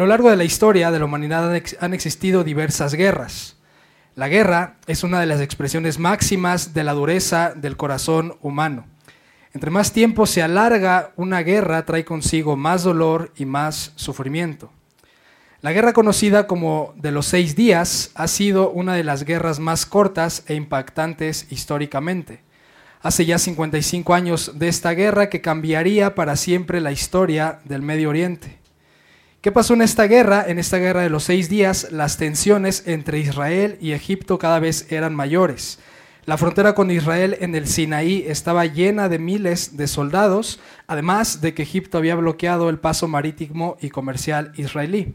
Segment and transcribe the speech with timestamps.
[0.00, 3.56] lo largo de la historia de la humanidad han existido diversas guerras.
[4.16, 8.86] La guerra es una de las expresiones máximas de la dureza del corazón humano.
[9.52, 14.70] Entre más tiempo se alarga una guerra, trae consigo más dolor y más sufrimiento.
[15.60, 19.84] La guerra conocida como de los seis días ha sido una de las guerras más
[19.84, 22.40] cortas e impactantes históricamente.
[23.02, 28.08] Hace ya 55 años de esta guerra que cambiaría para siempre la historia del Medio
[28.08, 28.59] Oriente.
[29.40, 30.44] ¿Qué pasó en esta guerra?
[30.46, 34.92] En esta guerra de los seis días, las tensiones entre Israel y Egipto cada vez
[34.92, 35.78] eran mayores.
[36.26, 41.54] La frontera con Israel en el Sinaí estaba llena de miles de soldados, además de
[41.54, 45.14] que Egipto había bloqueado el paso marítimo y comercial israelí.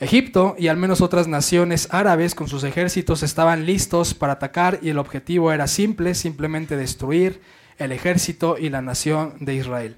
[0.00, 4.88] Egipto y al menos otras naciones árabes con sus ejércitos estaban listos para atacar y
[4.88, 7.42] el objetivo era simple, simplemente destruir
[7.76, 9.96] el ejército y la nación de Israel.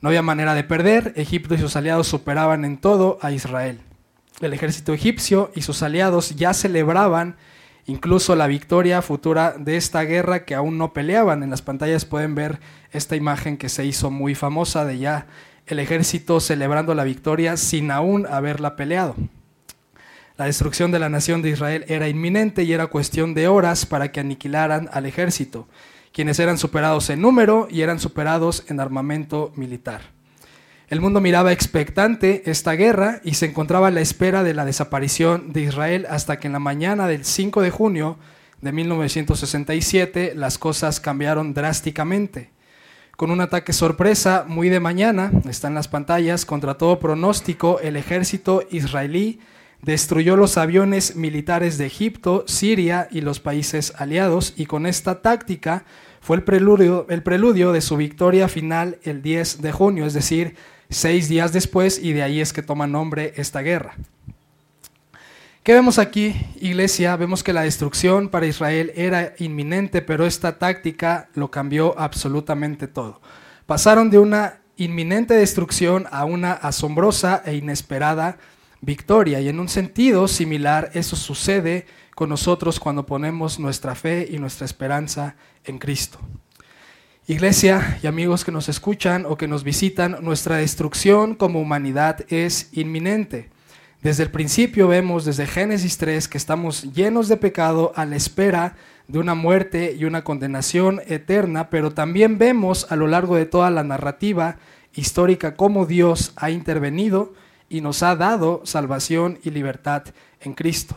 [0.00, 3.80] No había manera de perder, Egipto y sus aliados superaban en todo a Israel.
[4.40, 7.36] El ejército egipcio y sus aliados ya celebraban
[7.86, 11.42] incluso la victoria futura de esta guerra que aún no peleaban.
[11.42, 12.60] En las pantallas pueden ver
[12.92, 15.26] esta imagen que se hizo muy famosa de ya
[15.66, 19.14] el ejército celebrando la victoria sin aún haberla peleado.
[20.38, 24.10] La destrucción de la nación de Israel era inminente y era cuestión de horas para
[24.10, 25.68] que aniquilaran al ejército,
[26.12, 30.02] quienes eran superados en número y eran superados en armamento militar.
[30.88, 35.52] El mundo miraba expectante esta guerra y se encontraba a la espera de la desaparición
[35.52, 38.18] de Israel hasta que en la mañana del 5 de junio
[38.60, 42.50] de 1967 las cosas cambiaron drásticamente.
[43.16, 47.96] Con un ataque sorpresa muy de mañana, está en las pantallas, contra todo pronóstico, el
[47.96, 49.40] ejército israelí
[49.82, 55.84] destruyó los aviones militares de Egipto, Siria y los países aliados y con esta táctica
[56.20, 60.54] fue el preludio, el preludio de su victoria final el 10 de junio, es decir,
[60.90, 63.94] seis días después, y de ahí es que toma nombre esta guerra.
[65.62, 67.16] ¿Qué vemos aquí, iglesia?
[67.16, 73.20] Vemos que la destrucción para Israel era inminente, pero esta táctica lo cambió absolutamente todo.
[73.66, 78.38] Pasaron de una inminente destrucción a una asombrosa e inesperada
[78.80, 79.40] victoria.
[79.40, 84.64] Y en un sentido similar, eso sucede con nosotros cuando ponemos nuestra fe y nuestra
[84.64, 86.18] esperanza en Cristo.
[87.26, 92.70] Iglesia y amigos que nos escuchan o que nos visitan, nuestra destrucción como humanidad es
[92.72, 93.50] inminente.
[94.02, 98.76] Desde el principio vemos, desde Génesis 3, que estamos llenos de pecado a la espera
[99.06, 103.70] de una muerte y una condenación eterna, pero también vemos a lo largo de toda
[103.70, 104.56] la narrativa
[104.94, 107.34] histórica cómo Dios ha intervenido
[107.70, 110.02] y nos ha dado salvación y libertad
[110.40, 110.96] en Cristo.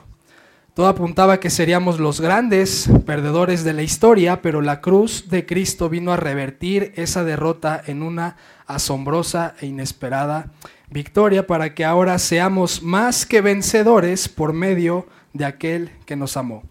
[0.73, 5.88] Todo apuntaba que seríamos los grandes perdedores de la historia, pero la cruz de Cristo
[5.88, 10.51] vino a revertir esa derrota en una asombrosa e inesperada
[10.89, 16.63] victoria para que ahora seamos más que vencedores por medio de aquel que nos amó.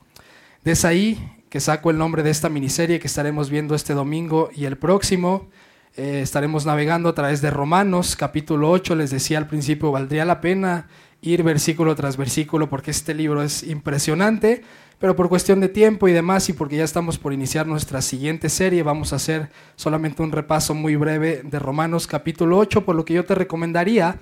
[0.64, 4.64] Desde ahí que saco el nombre de esta miniserie que estaremos viendo este domingo y
[4.64, 5.50] el próximo.
[5.94, 8.94] Eh, estaremos navegando a través de Romanos capítulo 8.
[8.94, 10.88] Les decía al principio, valdría la pena
[11.20, 14.62] ir versículo tras versículo porque este libro es impresionante,
[14.98, 18.48] pero por cuestión de tiempo y demás y porque ya estamos por iniciar nuestra siguiente
[18.48, 23.04] serie, vamos a hacer solamente un repaso muy breve de Romanos capítulo 8, por lo
[23.04, 24.18] que yo te recomendaría,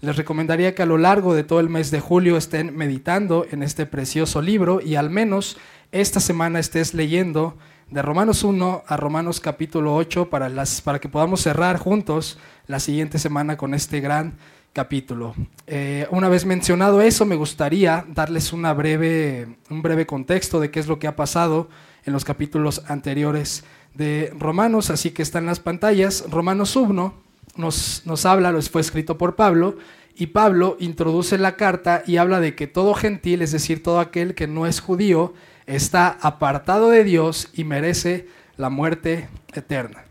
[0.00, 3.62] les recomendaría que a lo largo de todo el mes de julio estén meditando en
[3.62, 5.56] este precioso libro y al menos
[5.92, 7.56] esta semana estés leyendo
[7.92, 12.80] de Romanos 1 a Romanos capítulo 8 para, las, para que podamos cerrar juntos la
[12.80, 14.38] siguiente semana con este gran
[14.72, 15.34] capítulo.
[15.66, 20.80] Eh, una vez mencionado eso, me gustaría darles una breve, un breve contexto de qué
[20.80, 21.68] es lo que ha pasado
[22.06, 26.24] en los capítulos anteriores de Romanos, así que está en las pantallas.
[26.30, 27.12] Romanos 1
[27.56, 29.76] nos, nos habla, fue escrito por Pablo,
[30.14, 34.34] y Pablo introduce la carta y habla de que todo gentil, es decir, todo aquel
[34.34, 35.34] que no es judío,
[35.66, 40.04] está apartado de Dios y merece la muerte eterna.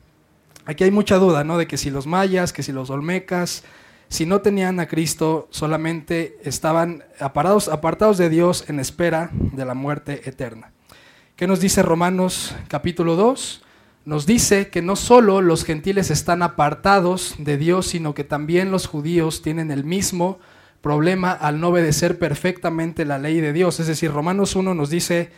[0.66, 1.58] Aquí hay mucha duda, ¿no?
[1.58, 3.64] De que si los mayas, que si los olmecas,
[4.10, 9.74] si no tenían a Cristo, solamente estaban apartados, apartados de Dios en espera de la
[9.74, 10.72] muerte eterna.
[11.36, 13.64] ¿Qué nos dice Romanos capítulo 2?
[14.04, 18.88] Nos dice que no solo los gentiles están apartados de Dios, sino que también los
[18.88, 20.40] judíos tienen el mismo
[20.82, 23.80] problema al no obedecer perfectamente la ley de Dios.
[23.80, 25.32] Es decir, Romanos 1 nos dice,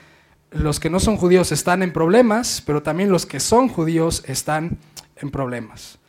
[0.54, 4.78] los que no son judíos están en problemas, pero también los que son judíos están
[5.18, 6.00] en problemas.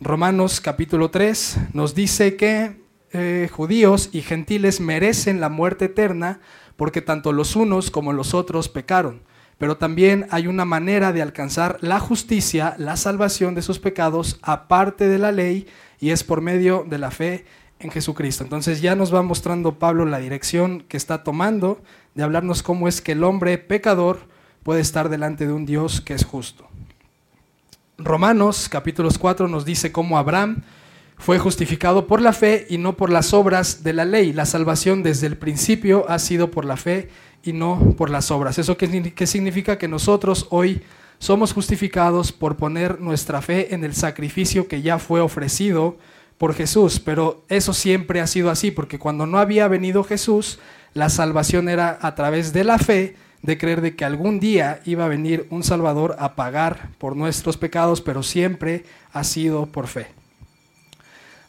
[0.00, 2.80] Romanos capítulo 3 nos dice que
[3.12, 6.40] eh, judíos y gentiles merecen la muerte eterna
[6.76, 9.22] porque tanto los unos como los otros pecaron.
[9.58, 15.06] Pero también hay una manera de alcanzar la justicia, la salvación de sus pecados aparte
[15.06, 15.66] de la ley
[15.98, 17.44] y es por medio de la fe
[17.78, 18.44] en Jesucristo.
[18.44, 21.82] Entonces ya nos va mostrando Pablo la dirección que está tomando
[22.14, 24.20] de hablarnos cómo es que el hombre pecador
[24.62, 26.68] puede estar delante de un Dios que es justo.
[27.98, 30.62] Romanos capítulos 4 nos dice cómo Abraham
[31.18, 34.32] fue justificado por la fe y no por las obras de la ley.
[34.32, 37.10] La salvación desde el principio ha sido por la fe
[37.42, 38.58] y no por las obras.
[38.58, 39.76] ¿Eso qué, qué significa?
[39.76, 40.82] Que nosotros hoy
[41.18, 45.98] somos justificados por poner nuestra fe en el sacrificio que ya fue ofrecido
[46.40, 50.58] por Jesús, pero eso siempre ha sido así, porque cuando no había venido Jesús,
[50.94, 55.04] la salvación era a través de la fe, de creer de que algún día iba
[55.04, 60.06] a venir un Salvador a pagar por nuestros pecados, pero siempre ha sido por fe.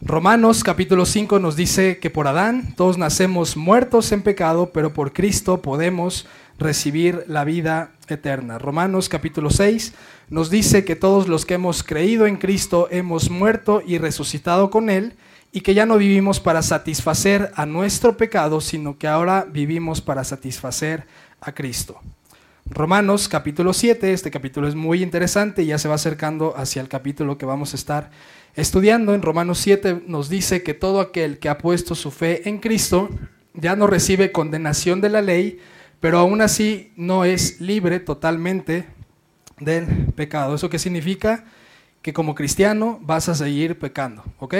[0.01, 5.13] Romanos capítulo 5 nos dice que por Adán todos nacemos muertos en pecado, pero por
[5.13, 6.27] Cristo podemos
[6.61, 8.57] recibir la vida eterna.
[8.57, 9.93] Romanos capítulo 6
[10.29, 14.89] nos dice que todos los que hemos creído en Cristo hemos muerto y resucitado con
[14.89, 15.15] Él
[15.51, 20.23] y que ya no vivimos para satisfacer a nuestro pecado, sino que ahora vivimos para
[20.23, 21.05] satisfacer
[21.41, 21.99] a Cristo.
[22.65, 27.37] Romanos capítulo 7, este capítulo es muy interesante ya se va acercando hacia el capítulo
[27.37, 28.11] que vamos a estar
[28.55, 32.57] Estudiando en Romanos 7 nos dice que todo aquel que ha puesto su fe en
[32.59, 33.09] Cristo
[33.53, 35.59] ya no recibe condenación de la ley,
[36.01, 38.85] pero aún así no es libre totalmente
[39.59, 40.55] del pecado.
[40.55, 41.45] ¿Eso qué significa?
[42.01, 44.55] Que como cristiano vas a seguir pecando, ¿ok?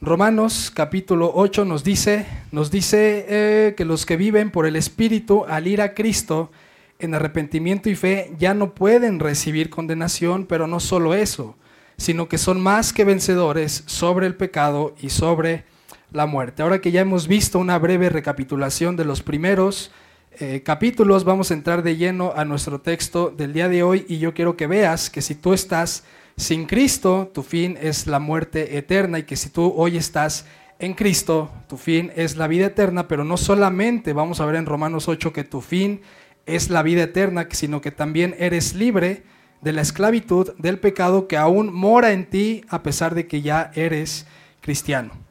[0.00, 5.44] Romanos capítulo 8 nos dice, nos dice eh, que los que viven por el Espíritu
[5.46, 6.50] al ir a Cristo
[6.98, 11.56] en arrepentimiento y fe ya no pueden recibir condenación, pero no solo eso,
[11.98, 15.64] sino que son más que vencedores sobre el pecado y sobre
[16.12, 16.62] la muerte.
[16.62, 19.90] Ahora que ya hemos visto una breve recapitulación de los primeros
[20.38, 24.18] eh, capítulos, vamos a entrar de lleno a nuestro texto del día de hoy y
[24.18, 26.04] yo quiero que veas que si tú estás
[26.36, 30.46] sin Cristo, tu fin es la muerte eterna y que si tú hoy estás
[30.78, 34.66] en Cristo, tu fin es la vida eterna, pero no solamente vamos a ver en
[34.66, 36.00] Romanos 8 que tu fin
[36.46, 39.24] es la vida eterna, sino que también eres libre
[39.60, 43.70] de la esclavitud del pecado que aún mora en ti a pesar de que ya
[43.74, 44.26] eres
[44.60, 45.29] cristiano.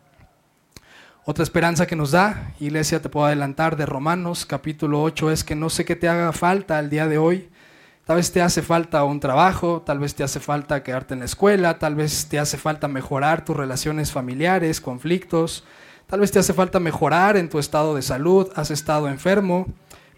[1.29, 5.53] Otra esperanza que nos da, iglesia, te puedo adelantar de Romanos capítulo 8 es que
[5.53, 7.49] no sé qué te haga falta el día de hoy.
[8.03, 11.27] Tal vez te hace falta un trabajo, tal vez te hace falta quedarte en la
[11.27, 15.65] escuela, tal vez te hace falta mejorar tus relaciones familiares, conflictos,
[16.07, 19.67] tal vez te hace falta mejorar en tu estado de salud, has estado enfermo,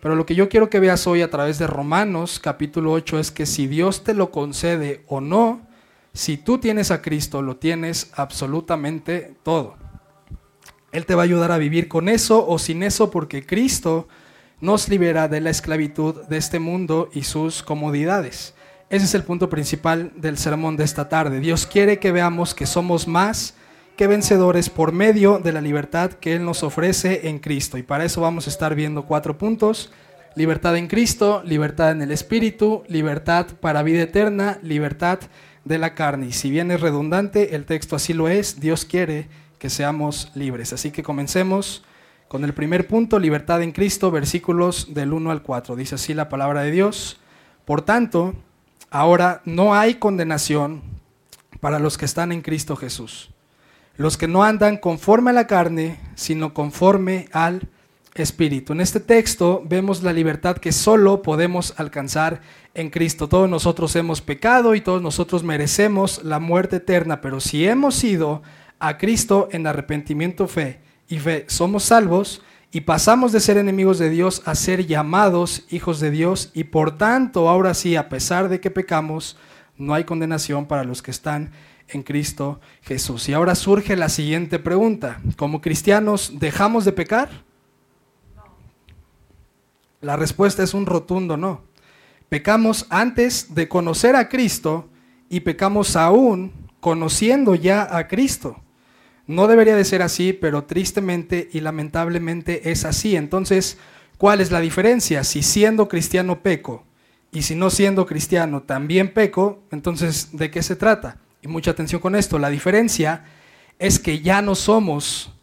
[0.01, 3.31] pero lo que yo quiero que veas hoy a través de Romanos capítulo 8 es
[3.31, 5.67] que si Dios te lo concede o no,
[6.13, 9.80] si tú tienes a Cristo, lo tienes absolutamente todo.
[10.91, 14.07] Él te va a ayudar a vivir con eso o sin eso porque Cristo
[14.59, 18.53] nos libera de la esclavitud de este mundo y sus comodidades.
[18.89, 21.39] Ese es el punto principal del sermón de esta tarde.
[21.39, 23.55] Dios quiere que veamos que somos más
[23.95, 27.77] que vencedores por medio de la libertad que Él nos ofrece en Cristo.
[27.77, 29.91] Y para eso vamos a estar viendo cuatro puntos.
[30.35, 35.19] Libertad en Cristo, libertad en el Espíritu, libertad para vida eterna, libertad
[35.65, 36.27] de la carne.
[36.27, 39.27] Y si bien es redundante, el texto así lo es, Dios quiere
[39.61, 40.73] que seamos libres.
[40.73, 41.83] Así que comencemos
[42.27, 45.75] con el primer punto, libertad en Cristo, versículos del 1 al 4.
[45.75, 47.19] Dice así la palabra de Dios.
[47.63, 48.33] Por tanto,
[48.89, 50.81] ahora no hay condenación
[51.59, 53.29] para los que están en Cristo Jesús
[53.97, 57.67] los que no andan conforme a la carne, sino conforme al
[58.15, 58.73] Espíritu.
[58.73, 62.41] En este texto vemos la libertad que solo podemos alcanzar
[62.73, 63.29] en Cristo.
[63.29, 68.41] Todos nosotros hemos pecado y todos nosotros merecemos la muerte eterna, pero si hemos ido
[68.81, 74.09] a Cristo en arrepentimiento, fe y fe, somos salvos y pasamos de ser enemigos de
[74.09, 78.59] Dios a ser llamados hijos de Dios y por tanto, ahora sí, a pesar de
[78.59, 79.37] que pecamos,
[79.77, 81.51] no hay condenación para los que están
[81.89, 83.27] en Cristo Jesús.
[83.29, 85.19] Y ahora surge la siguiente pregunta.
[85.35, 87.29] ¿Como cristianos dejamos de pecar?
[89.99, 91.61] La respuesta es un rotundo no.
[92.29, 94.89] Pecamos antes de conocer a Cristo
[95.29, 98.57] y pecamos aún conociendo ya a Cristo.
[99.27, 103.15] No debería de ser así, pero tristemente y lamentablemente es así.
[103.15, 103.77] Entonces,
[104.17, 105.23] ¿cuál es la diferencia?
[105.23, 106.83] Si siendo cristiano peco
[107.31, 111.17] y si no siendo cristiano también peco, entonces, ¿de qué se trata?
[111.41, 113.23] y mucha atención con esto, la diferencia
[113.79, 115.33] es que ya no somos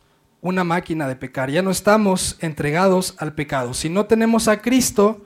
[0.41, 3.75] una máquina de pecar, ya no estamos entregados al pecado.
[3.75, 5.25] Si no tenemos a Cristo,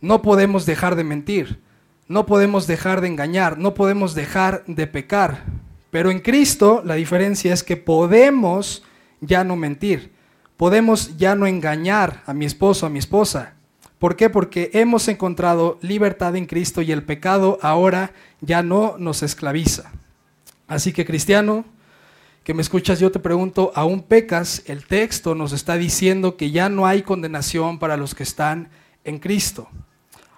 [0.00, 1.60] no podemos dejar de mentir,
[2.08, 5.44] no podemos dejar de engañar, no podemos dejar de pecar.
[5.90, 8.82] Pero en Cristo la diferencia es que podemos
[9.20, 10.12] ya no mentir,
[10.56, 13.54] podemos ya no engañar a mi esposo, a mi esposa.
[13.98, 14.28] ¿Por qué?
[14.28, 19.90] Porque hemos encontrado libertad en Cristo y el pecado ahora ya no nos esclaviza.
[20.68, 21.64] Así que cristiano,
[22.44, 24.62] que me escuchas, yo te pregunto, ¿aún pecas?
[24.66, 28.68] El texto nos está diciendo que ya no hay condenación para los que están
[29.04, 29.68] en Cristo.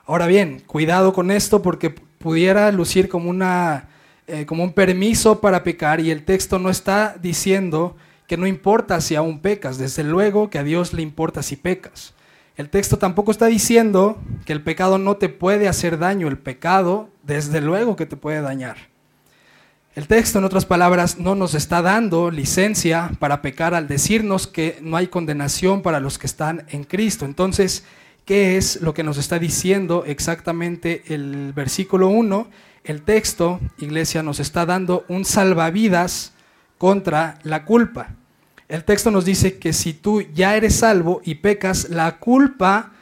[0.07, 3.89] Ahora bien, cuidado con esto porque pudiera lucir como, una,
[4.29, 9.01] eh, como un permiso para pecar y el texto no está diciendo que no importa
[9.01, 12.13] si aún pecas, desde luego que a Dios le importa si pecas.
[12.57, 17.09] El texto tampoco está diciendo que el pecado no te puede hacer daño, el pecado
[17.23, 18.77] desde luego que te puede dañar.
[19.95, 24.79] El texto, en otras palabras, no nos está dando licencia para pecar al decirnos que
[24.83, 27.25] no hay condenación para los que están en Cristo.
[27.25, 27.85] Entonces,
[28.27, 32.49] ¿qué es lo que nos está diciendo exactamente el versículo 1?
[32.89, 36.33] El texto, iglesia, nos está dando un salvavidas
[36.79, 38.15] contra la culpa.
[38.67, 42.93] El texto nos dice que si tú ya eres salvo y pecas, la culpa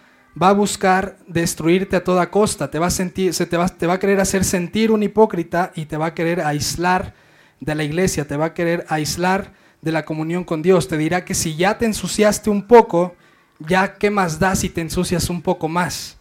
[0.42, 3.86] va a buscar destruirte a toda costa, te va a, sentir, se te, va, te
[3.86, 7.14] va a querer hacer sentir un hipócrita y te va a querer aislar
[7.60, 9.52] de la iglesia, te va a querer aislar
[9.82, 10.88] de la comunión con Dios.
[10.88, 13.14] Te dirá que si ya te ensuciaste un poco,
[13.60, 16.15] ya qué más da si te ensucias un poco más.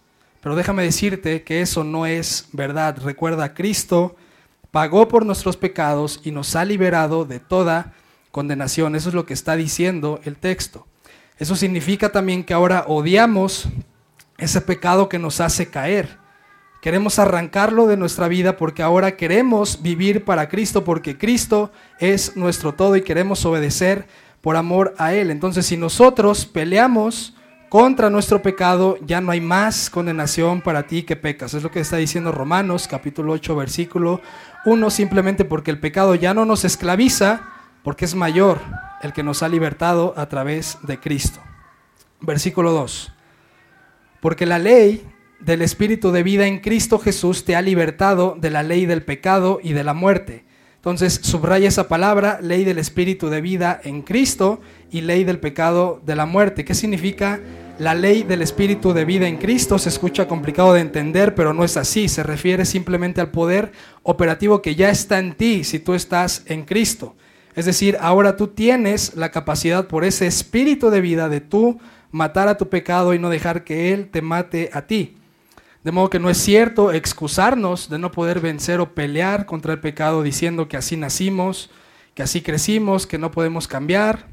[0.46, 3.00] Pero déjame decirte que eso no es verdad.
[3.04, 4.16] Recuerda, Cristo
[4.70, 7.94] pagó por nuestros pecados y nos ha liberado de toda
[8.30, 8.96] condenación.
[8.96, 10.86] Eso es lo que está diciendo el texto.
[11.40, 13.70] Eso significa también que ahora odiamos
[14.38, 16.20] ese pecado que nos hace caer.
[16.80, 22.76] Queremos arrancarlo de nuestra vida porque ahora queremos vivir para Cristo, porque Cristo es nuestro
[22.76, 24.06] todo y queremos obedecer
[24.42, 25.32] por amor a Él.
[25.32, 27.34] Entonces, si nosotros peleamos
[27.70, 31.54] contra nuestro pecado, ya no hay más condenación para ti que pecas.
[31.54, 34.22] Es lo que está diciendo Romanos capítulo 8, versículo
[34.66, 37.50] 1, simplemente porque el pecado ya no nos esclaviza,
[37.84, 38.60] porque es mayor
[39.02, 41.40] el que nos ha libertado a través de Cristo.
[42.22, 43.12] Versículo 2
[44.26, 45.06] porque la ley
[45.40, 49.60] del Espíritu de vida en Cristo Jesús te ha libertado de la ley del pecado
[49.62, 50.46] y de la muerte.
[50.86, 54.62] Entonces, subraya esa palabra, ley del Espíritu de vida en Cristo
[54.92, 56.64] y ley del pecado de la muerte.
[56.64, 57.40] ¿Qué significa
[57.80, 59.80] la ley del Espíritu de vida en Cristo?
[59.80, 62.08] Se escucha complicado de entender, pero no es así.
[62.08, 63.72] Se refiere simplemente al poder
[64.04, 67.16] operativo que ya está en ti si tú estás en Cristo.
[67.56, 71.80] Es decir, ahora tú tienes la capacidad por ese Espíritu de vida de tú
[72.12, 75.18] matar a tu pecado y no dejar que Él te mate a ti.
[75.86, 79.80] De modo que no es cierto excusarnos de no poder vencer o pelear contra el
[79.80, 81.70] pecado diciendo que así nacimos,
[82.16, 84.26] que así crecimos, que no podemos cambiar.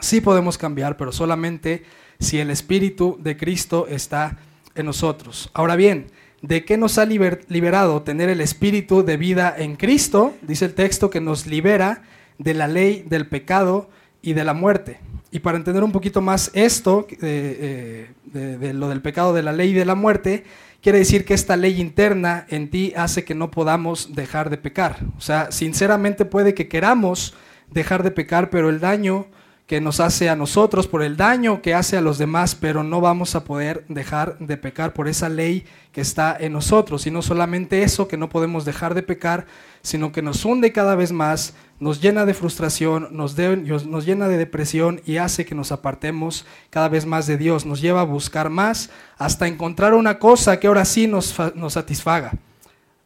[0.00, 1.84] Sí podemos cambiar, pero solamente
[2.18, 4.38] si el Espíritu de Cristo está
[4.74, 5.50] en nosotros.
[5.54, 6.08] Ahora bien,
[6.40, 10.34] ¿de qué nos ha liberado tener el Espíritu de vida en Cristo?
[10.42, 12.02] Dice el texto que nos libera
[12.38, 13.88] de la ley del pecado
[14.20, 14.98] y de la muerte.
[15.30, 19.70] Y para entender un poquito más esto, eh, de, lo del pecado, de la ley
[19.70, 20.44] y de la muerte,
[20.82, 24.98] quiere decir que esta ley interna en ti hace que no podamos dejar de pecar.
[25.16, 27.34] O sea, sinceramente puede que queramos
[27.70, 29.28] dejar de pecar, pero el daño
[29.66, 33.00] que nos hace a nosotros, por el daño que hace a los demás, pero no
[33.00, 37.06] vamos a poder dejar de pecar por esa ley que está en nosotros.
[37.06, 39.46] Y no solamente eso, que no podemos dejar de pecar,
[39.80, 44.36] sino que nos hunde cada vez más, nos llena de frustración, nos, nos, llena de
[44.36, 48.50] depresión y hace que nos apartemos cada vez más de Dios, nos lleva a buscar
[48.50, 52.34] más hasta encontrar una cosa que ahora sí nos, nos satisfaga,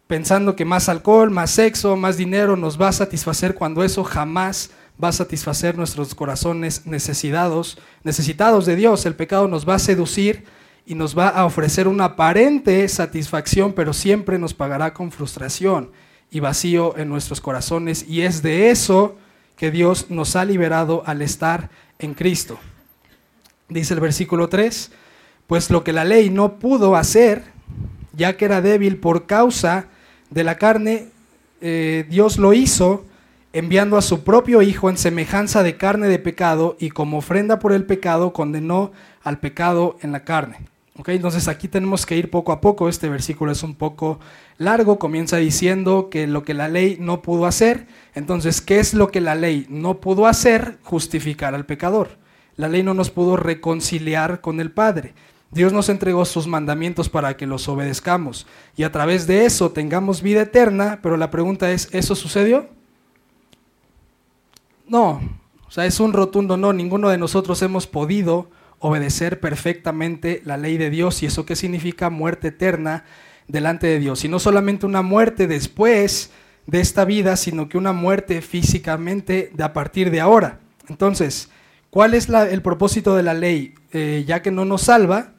[0.06, 4.70] pensando que más alcohol, más sexo, más dinero nos va a satisfacer cuando eso jamás
[5.02, 9.04] va a satisfacer nuestros corazones necesitados, necesitados de Dios.
[9.06, 10.44] El pecado nos va a seducir
[10.86, 15.90] y nos va a ofrecer una aparente satisfacción, pero siempre nos pagará con frustración
[16.30, 18.06] y vacío en nuestros corazones.
[18.08, 19.16] Y es de eso
[19.56, 22.58] que Dios nos ha liberado al estar en Cristo.
[23.68, 24.92] Dice el versículo 3,
[25.46, 27.42] pues lo que la ley no pudo hacer,
[28.12, 29.88] ya que era débil por causa
[30.30, 31.08] de la carne,
[31.60, 33.04] eh, Dios lo hizo
[33.52, 37.72] enviando a su propio Hijo en semejanza de carne de pecado y como ofrenda por
[37.72, 40.58] el pecado condenó al pecado en la carne.
[41.06, 44.18] Entonces aquí tenemos que ir poco a poco, este versículo es un poco
[44.56, 49.08] largo, comienza diciendo que lo que la ley no pudo hacer, entonces, ¿qué es lo
[49.08, 50.78] que la ley no pudo hacer?
[50.82, 52.16] Justificar al pecador.
[52.56, 55.12] La ley no nos pudo reconciliar con el Padre.
[55.50, 60.22] Dios nos entregó sus mandamientos para que los obedezcamos y a través de eso tengamos
[60.22, 62.68] vida eterna, pero la pregunta es, ¿eso sucedió?
[64.88, 65.20] No,
[65.66, 70.78] o sea, es un rotundo no, ninguno de nosotros hemos podido obedecer perfectamente la ley
[70.78, 71.22] de Dios.
[71.22, 72.10] ¿Y eso qué significa?
[72.10, 73.04] Muerte eterna
[73.48, 74.24] delante de Dios.
[74.24, 76.30] Y no solamente una muerte después
[76.66, 80.60] de esta vida, sino que una muerte físicamente de a partir de ahora.
[80.88, 81.50] Entonces,
[81.90, 83.74] ¿cuál es el propósito de la ley?
[83.92, 85.32] Eh, ya que no nos salva,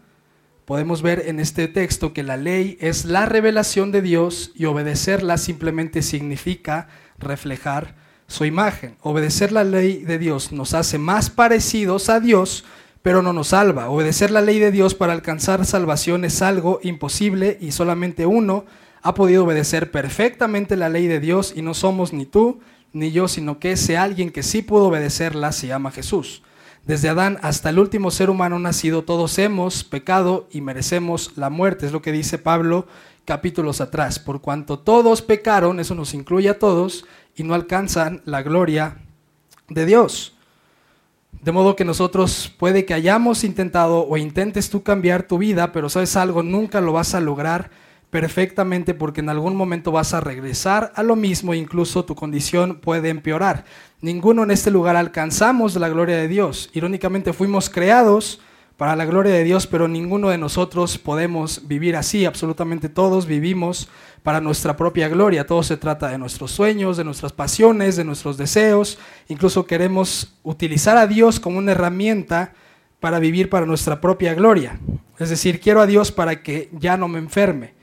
[0.65, 5.37] podemos ver en este texto que la ley es la revelación de Dios y obedecerla
[5.37, 6.87] simplemente significa
[7.17, 7.95] reflejar
[8.27, 8.95] su imagen.
[9.01, 12.65] Obedecer la ley de Dios nos hace más parecidos a Dios,
[13.01, 13.89] pero no nos salva.
[13.89, 18.65] Obedecer la ley de Dios para alcanzar salvación es algo imposible y solamente uno
[19.01, 22.59] ha podido obedecer perfectamente la ley de Dios y no somos ni tú
[22.93, 26.43] ni yo, sino que ese alguien que sí pudo obedecerla se llama Jesús.
[26.85, 31.85] Desde Adán hasta el último ser humano nacido, todos hemos pecado y merecemos la muerte.
[31.85, 32.87] Es lo que dice Pablo
[33.25, 34.19] capítulos atrás.
[34.19, 37.05] Por cuanto todos pecaron, eso nos incluye a todos,
[37.37, 38.97] y no alcanzan la gloria
[39.69, 40.35] de Dios.
[41.41, 45.87] De modo que nosotros puede que hayamos intentado o intentes tú cambiar tu vida, pero
[45.87, 47.69] sabes algo, nunca lo vas a lograr
[48.09, 53.09] perfectamente porque en algún momento vas a regresar a lo mismo, incluso tu condición puede
[53.09, 53.65] empeorar.
[54.01, 56.71] Ninguno en este lugar alcanzamos la gloria de Dios.
[56.73, 58.39] Irónicamente fuimos creados
[58.77, 62.25] para la gloria de Dios, pero ninguno de nosotros podemos vivir así.
[62.25, 63.89] Absolutamente todos vivimos
[64.21, 65.47] para nuestra propia gloria.
[65.47, 68.99] Todo se trata de nuestros sueños, de nuestras pasiones, de nuestros deseos.
[69.29, 72.53] Incluso queremos utilizar a Dios como una herramienta
[72.99, 74.79] para vivir para nuestra propia gloria.
[75.17, 77.73] Es decir, quiero a Dios para que ya no me enferme.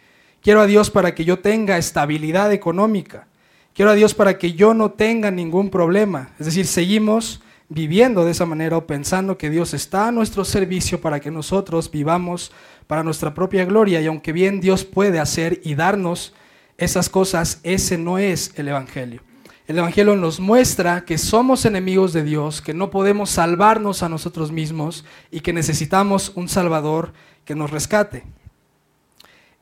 [0.42, 3.26] Quiero a Dios para que yo tenga estabilidad económica.
[3.72, 6.30] Quiero a Dios para que yo no tenga ningún problema.
[6.38, 7.42] Es decir, seguimos
[7.74, 11.90] viviendo de esa manera o pensando que Dios está a nuestro servicio para que nosotros
[11.90, 12.52] vivamos
[12.86, 16.34] para nuestra propia gloria y aunque bien Dios puede hacer y darnos
[16.78, 19.22] esas cosas, ese no es el Evangelio.
[19.66, 24.52] El Evangelio nos muestra que somos enemigos de Dios, que no podemos salvarnos a nosotros
[24.52, 27.12] mismos y que necesitamos un Salvador
[27.44, 28.24] que nos rescate.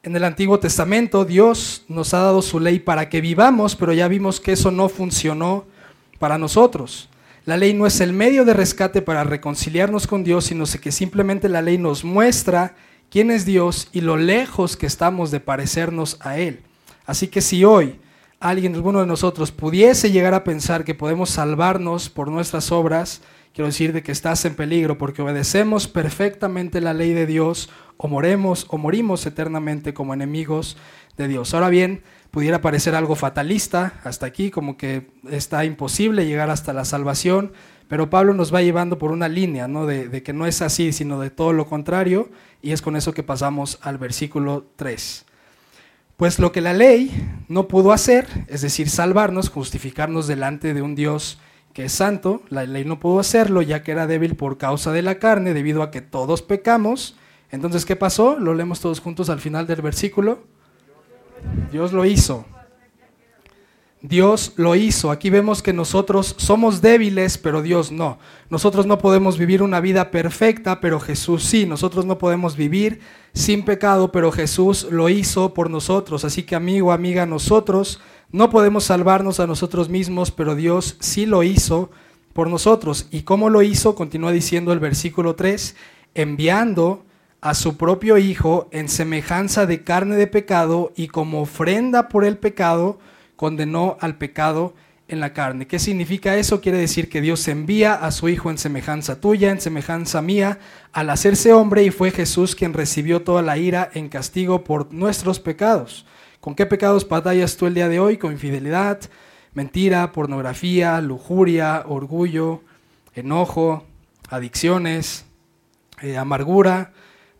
[0.02, 4.08] En el Antiguo Testamento Dios nos ha dado su ley para que vivamos, pero ya
[4.08, 5.64] vimos que eso no funcionó
[6.18, 7.08] para nosotros.
[7.44, 11.48] La ley no es el medio de rescate para reconciliarnos con Dios, sino que simplemente
[11.48, 12.76] la ley nos muestra
[13.10, 16.60] quién es Dios y lo lejos que estamos de parecernos a Él.
[17.04, 17.98] Así que si hoy
[18.38, 23.66] alguien, alguno de nosotros, pudiese llegar a pensar que podemos salvarnos por nuestras obras, quiero
[23.66, 28.66] decir de que estás en peligro porque obedecemos perfectamente la ley de Dios o moremos
[28.68, 30.76] o morimos eternamente como enemigos
[31.16, 31.54] de Dios.
[31.54, 36.86] Ahora bien, pudiera parecer algo fatalista hasta aquí, como que está imposible llegar hasta la
[36.86, 37.52] salvación,
[37.88, 39.84] pero Pablo nos va llevando por una línea, ¿no?
[39.84, 42.30] De, que no es así, sino de todo lo contrario,
[42.62, 45.26] y es con eso que pasamos al versículo 3.
[46.16, 47.10] Pues lo que la ley
[47.48, 51.38] no pudo hacer, es decir, salvarnos, justificarnos delante de un Dios
[51.74, 55.02] que es santo, la ley no pudo hacerlo ya que era débil por causa de
[55.02, 57.14] la carne, debido a que todos pecamos.
[57.50, 58.38] Entonces, ¿qué pasó?
[58.38, 60.44] Lo leemos todos juntos al final del versículo.
[61.70, 62.44] Dios lo hizo.
[64.02, 65.12] Dios lo hizo.
[65.12, 68.18] Aquí vemos que nosotros somos débiles, pero Dios no.
[68.50, 71.66] Nosotros no podemos vivir una vida perfecta, pero Jesús sí.
[71.66, 73.00] Nosotros no podemos vivir
[73.32, 76.24] sin pecado, pero Jesús lo hizo por nosotros.
[76.24, 78.00] Así que amigo, amiga, nosotros
[78.32, 81.90] no podemos salvarnos a nosotros mismos, pero Dios sí lo hizo
[82.32, 83.06] por nosotros.
[83.12, 83.94] ¿Y cómo lo hizo?
[83.94, 85.76] Continúa diciendo el versículo 3,
[86.14, 87.04] enviando
[87.42, 92.38] a su propio Hijo en semejanza de carne de pecado y como ofrenda por el
[92.38, 93.00] pecado,
[93.34, 94.74] condenó al pecado
[95.08, 95.66] en la carne.
[95.66, 96.60] ¿Qué significa eso?
[96.60, 100.60] Quiere decir que Dios envía a su Hijo en semejanza tuya, en semejanza mía,
[100.92, 105.40] al hacerse hombre y fue Jesús quien recibió toda la ira en castigo por nuestros
[105.40, 106.06] pecados.
[106.40, 108.18] ¿Con qué pecados batallas tú el día de hoy?
[108.18, 109.00] Con infidelidad,
[109.52, 112.62] mentira, pornografía, lujuria, orgullo,
[113.16, 113.84] enojo,
[114.30, 115.26] adicciones,
[116.00, 116.92] eh, amargura,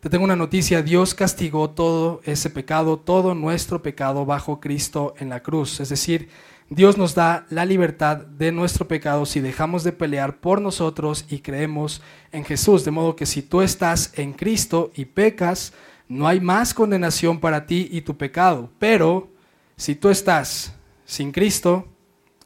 [0.03, 5.29] te tengo una noticia, Dios castigó todo ese pecado, todo nuestro pecado bajo Cristo en
[5.29, 5.79] la cruz.
[5.79, 6.27] Es decir,
[6.69, 11.39] Dios nos da la libertad de nuestro pecado si dejamos de pelear por nosotros y
[11.39, 12.01] creemos
[12.33, 12.83] en Jesús.
[12.83, 15.71] De modo que si tú estás en Cristo y pecas,
[16.09, 18.69] no hay más condenación para ti y tu pecado.
[18.79, 19.29] Pero
[19.77, 20.73] si tú estás
[21.05, 21.87] sin Cristo,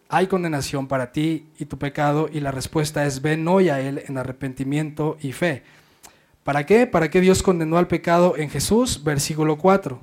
[0.10, 4.04] hay condenación para ti y tu pecado y la respuesta es ven hoy a Él
[4.06, 5.64] en arrepentimiento y fe.
[6.48, 6.88] ¿Para qué?
[6.88, 9.04] ¿Para qué Dios condenó al pecado en Jesús?
[9.04, 10.00] Versículo 4.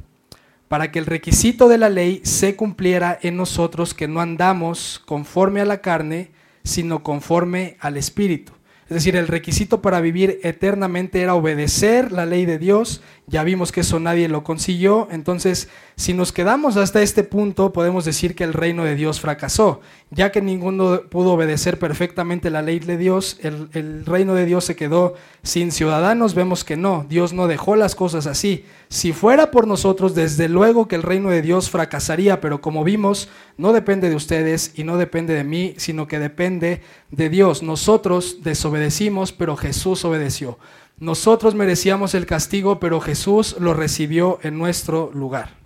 [0.68, 5.62] Para que el requisito de la ley se cumpliera en nosotros que no andamos conforme
[5.62, 8.52] a la carne, sino conforme al Espíritu.
[8.90, 13.00] Es decir, el requisito para vivir eternamente era obedecer la ley de Dios.
[13.26, 15.08] Ya vimos que eso nadie lo consiguió.
[15.10, 19.80] Entonces, si nos quedamos hasta este punto, podemos decir que el reino de Dios fracasó.
[20.10, 24.74] Ya que ninguno pudo obedecer perfectamente la ley de Dios, el, reino de Dios se
[24.74, 26.34] quedó sin ciudadanos.
[26.34, 28.64] Vemos que no, Dios no dejó las cosas así.
[28.88, 33.28] Si fuera por nosotros, desde luego que el reino de Dios fracasaría, pero como vimos,
[33.56, 37.62] no depende de ustedes y no depende de mí, sino que depende de Dios.
[37.62, 40.58] Nosotros desobedecimos, pero Jesús obedeció.
[40.98, 45.63] Nosotros merecíamos el castigo, pero Jesús lo recibió en nuestro lugar.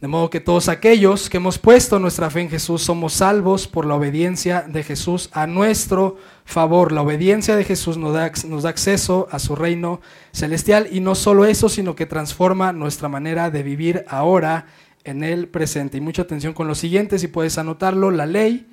[0.00, 3.84] De modo que todos aquellos que hemos puesto nuestra fe en Jesús somos salvos por
[3.84, 6.90] la obediencia de Jesús a nuestro favor.
[6.90, 8.24] La obediencia de Jesús nos da,
[8.70, 10.00] acceso a su reino
[10.32, 14.68] celestial y no solo eso, sino que transforma nuestra manera de vivir ahora
[15.04, 15.98] en el presente.
[15.98, 18.68] Y mucha atención con lo siguiente, si puedes anotarlo, la ley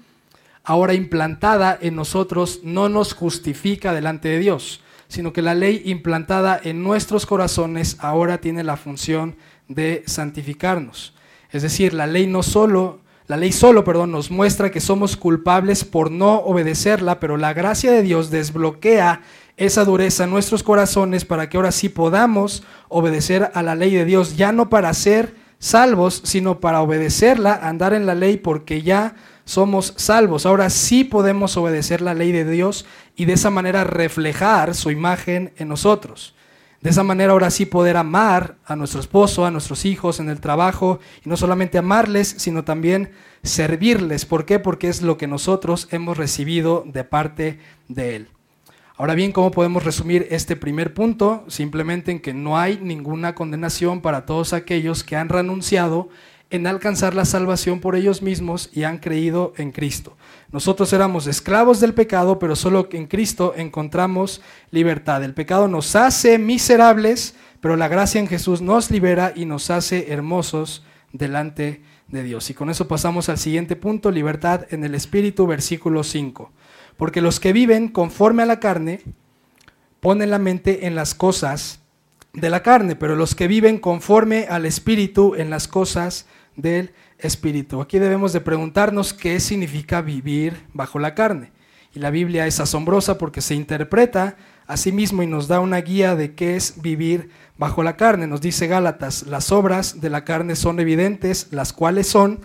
[0.64, 6.58] ahora implantada en nosotros no nos justifica delante de Dios, sino que la ley implantada
[6.64, 9.36] en nuestros corazones ahora tiene la función
[9.68, 11.17] de santificarnos.
[11.52, 15.84] Es decir, la ley no solo, la ley solo, perdón, nos muestra que somos culpables
[15.84, 19.22] por no obedecerla, pero la gracia de Dios desbloquea
[19.58, 24.06] esa dureza en nuestros corazones para que ahora sí podamos obedecer a la ley de
[24.06, 29.16] Dios, ya no para ser salvos, sino para obedecerla, andar en la ley porque ya
[29.46, 30.46] somos salvos.
[30.46, 35.54] Ahora sí podemos obedecer la ley de Dios y de esa manera reflejar su imagen
[35.58, 36.36] en nosotros.
[36.82, 40.40] De esa manera ahora sí poder amar a nuestro esposo, a nuestros hijos en el
[40.40, 43.12] trabajo, y no solamente amarles, sino también
[43.44, 44.26] servirles.
[44.26, 44.60] ¿Por qué?
[44.60, 48.28] Porque es lo que nosotros hemos recibido de parte de Él.
[48.96, 51.46] Ahora bien, ¿cómo podemos resumir este primer punto?
[51.48, 56.10] Simplemente en que no hay ninguna condenación para todos aquellos que han renunciado
[56.50, 60.16] en alcanzar la salvación por ellos mismos y han creído en Cristo.
[60.52, 65.24] Nosotros éramos esclavos del pecado, pero solo en Cristo encontramos libertad.
[65.24, 70.12] El pecado nos hace miserables, pero la gracia en Jesús nos libera y nos hace
[70.12, 72.50] hermosos delante de Dios.
[72.50, 76.52] Y con eso pasamos al siguiente punto, libertad en el Espíritu, versículo 5.
[76.96, 79.02] Porque los que viven conforme a la carne
[80.00, 81.82] ponen la mente en las cosas
[82.34, 87.80] de la carne, pero los que viven conforme al Espíritu en las cosas del Espíritu.
[87.80, 91.52] Aquí debemos de preguntarnos qué significa vivir bajo la carne.
[91.96, 94.36] Y la Biblia es asombrosa porque se interpreta
[94.68, 98.28] a sí mismo y nos da una guía de qué es vivir bajo la carne.
[98.28, 102.42] Nos dice Gálatas, las obras de la carne son evidentes, las cuales son,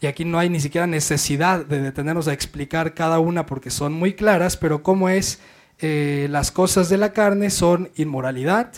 [0.00, 3.92] y aquí no hay ni siquiera necesidad de detenernos a explicar cada una porque son
[3.92, 5.40] muy claras, pero cómo es
[5.80, 8.72] eh, las cosas de la carne son inmoralidad,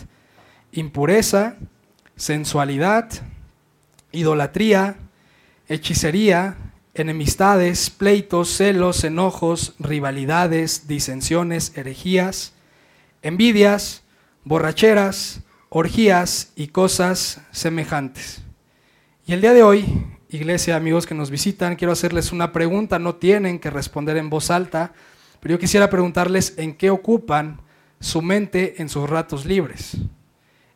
[0.71, 1.55] impureza,
[2.15, 3.09] sensualidad,
[4.11, 4.97] idolatría,
[5.67, 6.57] hechicería,
[6.93, 12.53] enemistades, pleitos, celos, enojos, rivalidades, disensiones, herejías,
[13.21, 14.03] envidias,
[14.43, 18.41] borracheras, orgías y cosas semejantes.
[19.25, 19.85] Y el día de hoy,
[20.29, 24.51] iglesia, amigos que nos visitan, quiero hacerles una pregunta, no tienen que responder en voz
[24.51, 24.93] alta,
[25.39, 27.61] pero yo quisiera preguntarles en qué ocupan
[27.99, 29.97] su mente en sus ratos libres.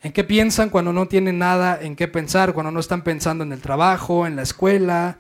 [0.06, 3.52] ¿En qué piensan cuando no tienen nada en qué pensar, cuando no están pensando en
[3.52, 5.18] el trabajo, en la escuela?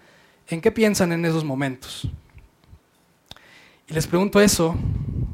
[0.47, 2.07] ¿En qué piensan en esos momentos?
[3.87, 4.75] Y les pregunto eso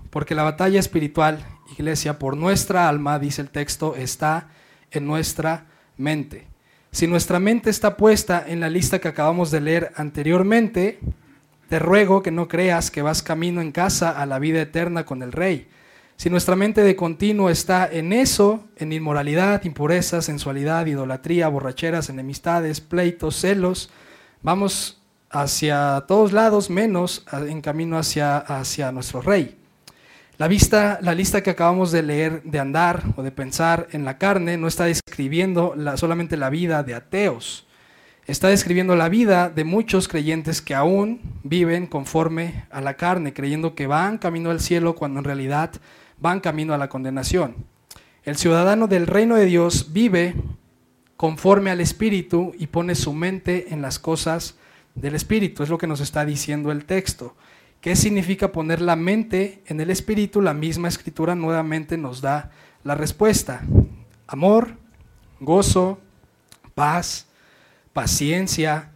[0.10, 1.46] porque la batalla espiritual,
[1.78, 4.48] iglesia, por nuestra alma, dice el texto, está
[4.90, 5.66] en nuestra
[5.98, 6.48] mente.
[6.94, 10.98] Si nuestra mente está puesta en la lista que acabamos de leer anteriormente,
[11.68, 15.22] te ruego que no creas que vas camino en casa a la vida eterna con
[15.22, 15.68] el Rey.
[16.22, 22.80] Si nuestra mente de continuo está en eso, en inmoralidad, impureza, sensualidad, idolatría, borracheras, enemistades,
[22.80, 23.90] pleitos, celos,
[24.44, 29.58] vamos hacia todos lados menos en camino hacia, hacia nuestro rey.
[30.38, 34.20] La, vista, la lista que acabamos de leer de andar o de pensar en la
[34.20, 37.66] carne no está describiendo solamente la vida de ateos,
[38.28, 43.74] está describiendo la vida de muchos creyentes que aún viven conforme a la carne, creyendo
[43.74, 45.72] que van camino al cielo cuando en realidad
[46.22, 47.56] van camino a la condenación.
[48.24, 50.36] El ciudadano del reino de Dios vive
[51.18, 54.56] conforme al Espíritu y pone su mente en las cosas
[54.96, 55.64] del Espíritu.
[55.64, 57.36] Es lo que nos está diciendo el texto.
[57.82, 60.42] ¿Qué significa poner la mente en el Espíritu?
[60.42, 62.52] La misma escritura nuevamente nos da
[62.84, 63.62] la respuesta.
[64.28, 64.78] Amor,
[65.40, 66.00] gozo,
[66.76, 67.26] paz,
[67.94, 68.92] paciencia,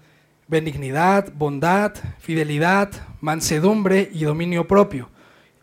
[0.47, 5.09] benignidad, bondad, fidelidad, mansedumbre y dominio propio.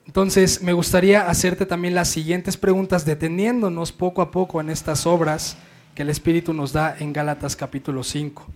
[0.06, 5.56] Entonces, me gustaría hacerte también las siguientes preguntas, deteniéndonos poco a poco en estas obras
[5.94, 8.46] que el Espíritu nos da en Gálatas capítulo 5.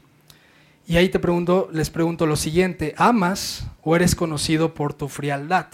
[0.89, 5.67] Y ahí te pregunto, les pregunto lo siguiente, ¿amas o eres conocido por tu frialdad?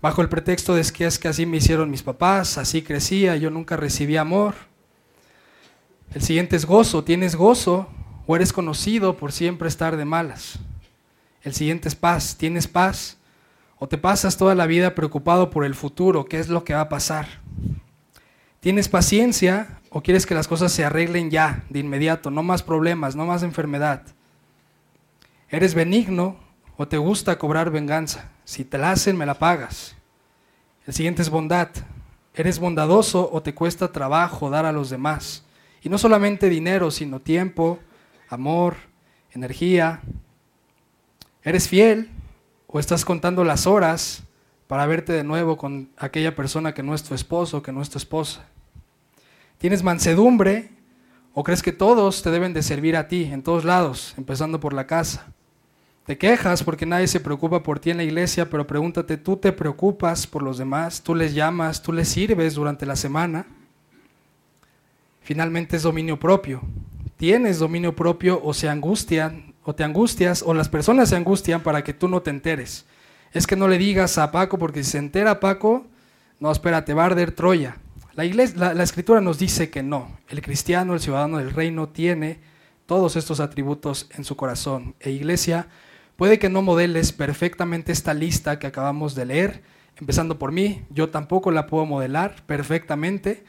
[0.00, 3.50] Bajo el pretexto de que es que así me hicieron mis papás, así crecía, yo
[3.50, 4.54] nunca recibí amor.
[6.14, 7.88] El siguiente es gozo, ¿tienes gozo
[8.26, 10.58] o eres conocido por siempre estar de malas?
[11.42, 13.16] El siguiente es paz, ¿tienes paz?
[13.82, 16.26] ¿O te pasas toda la vida preocupado por el futuro?
[16.26, 17.26] ¿Qué es lo que va a pasar?
[18.60, 22.30] ¿Tienes paciencia o quieres que las cosas se arreglen ya, de inmediato?
[22.30, 24.04] No más problemas, no más enfermedad.
[25.50, 26.36] ¿Eres benigno
[26.76, 28.30] o te gusta cobrar venganza?
[28.44, 29.96] Si te la hacen, me la pagas.
[30.86, 31.70] El siguiente es bondad.
[32.36, 35.44] ¿Eres bondadoso o te cuesta trabajo dar a los demás?
[35.82, 37.80] Y no solamente dinero, sino tiempo,
[38.28, 38.76] amor,
[39.32, 40.02] energía.
[41.42, 42.10] ¿Eres fiel
[42.72, 44.24] o estás contando las horas
[44.66, 47.90] para verte de nuevo con aquella persona que no es tu esposo, que no es
[47.90, 48.46] tu esposa?
[49.58, 50.70] ¿Tienes mansedumbre
[51.34, 54.72] o crees que todos te deben de servir a ti en todos lados, empezando por
[54.72, 55.26] la casa?
[56.06, 59.52] Te quejas porque nadie se preocupa por ti en la iglesia, pero pregúntate, ¿tú te
[59.52, 61.02] preocupas por los demás?
[61.02, 61.82] ¿Tú les llamas?
[61.82, 63.46] ¿Tú les sirves durante la semana?
[65.20, 66.62] Finalmente es dominio propio.
[67.16, 71.84] Tienes dominio propio o se angustian, o te angustias, o las personas se angustian para
[71.84, 72.84] que tú no te enteres.
[73.32, 75.86] Es que no le digas a Paco, porque si se entera Paco,
[76.40, 77.76] no, espérate, va a arder Troya.
[78.14, 80.18] La, iglesia, la escritura nos dice que no.
[80.28, 82.40] El cristiano, el ciudadano del reino, tiene
[82.86, 84.94] todos estos atributos en su corazón.
[85.00, 85.68] E iglesia,
[86.22, 89.62] Puede que no modeles perfectamente esta lista que acabamos de leer,
[89.96, 93.44] empezando por mí, yo tampoco la puedo modelar perfectamente,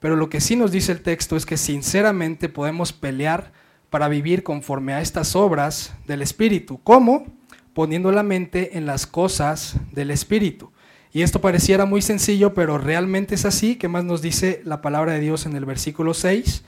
[0.00, 3.52] pero lo que sí nos dice el texto es que sinceramente podemos pelear
[3.90, 6.80] para vivir conforme a estas obras del Espíritu.
[6.82, 7.26] ¿Cómo?
[7.72, 10.72] Poniendo la mente en las cosas del Espíritu.
[11.12, 13.76] Y esto pareciera muy sencillo, pero realmente es así.
[13.76, 16.64] ¿Qué más nos dice la palabra de Dios en el versículo 6?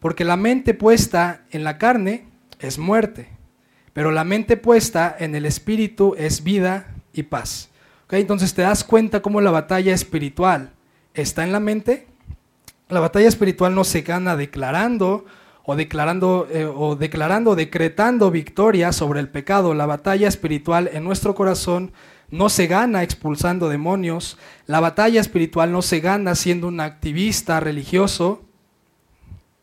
[0.00, 2.24] Porque la mente puesta en la carne
[2.58, 3.28] es muerte,
[3.92, 7.68] pero la mente puesta en el espíritu es vida y paz.
[8.10, 10.70] Entonces te das cuenta cómo la batalla espiritual
[11.14, 12.06] está en la mente.
[12.88, 15.24] La batalla espiritual no se gana declarando
[15.64, 19.74] o declarando eh, o declarando, decretando victoria sobre el pecado.
[19.74, 21.92] La batalla espiritual en nuestro corazón
[22.30, 24.38] no se gana expulsando demonios.
[24.66, 28.42] La batalla espiritual no se gana siendo un activista religioso.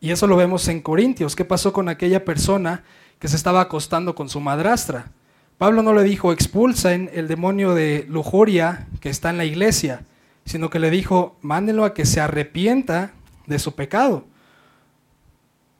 [0.00, 1.36] Y eso lo vemos en Corintios.
[1.36, 2.84] ¿Qué pasó con aquella persona
[3.20, 5.12] que se estaba acostando con su madrastra.
[5.58, 10.04] Pablo no le dijo expulsen el demonio de lujuria que está en la iglesia,
[10.46, 13.12] sino que le dijo mándenlo a que se arrepienta
[13.46, 14.24] de su pecado.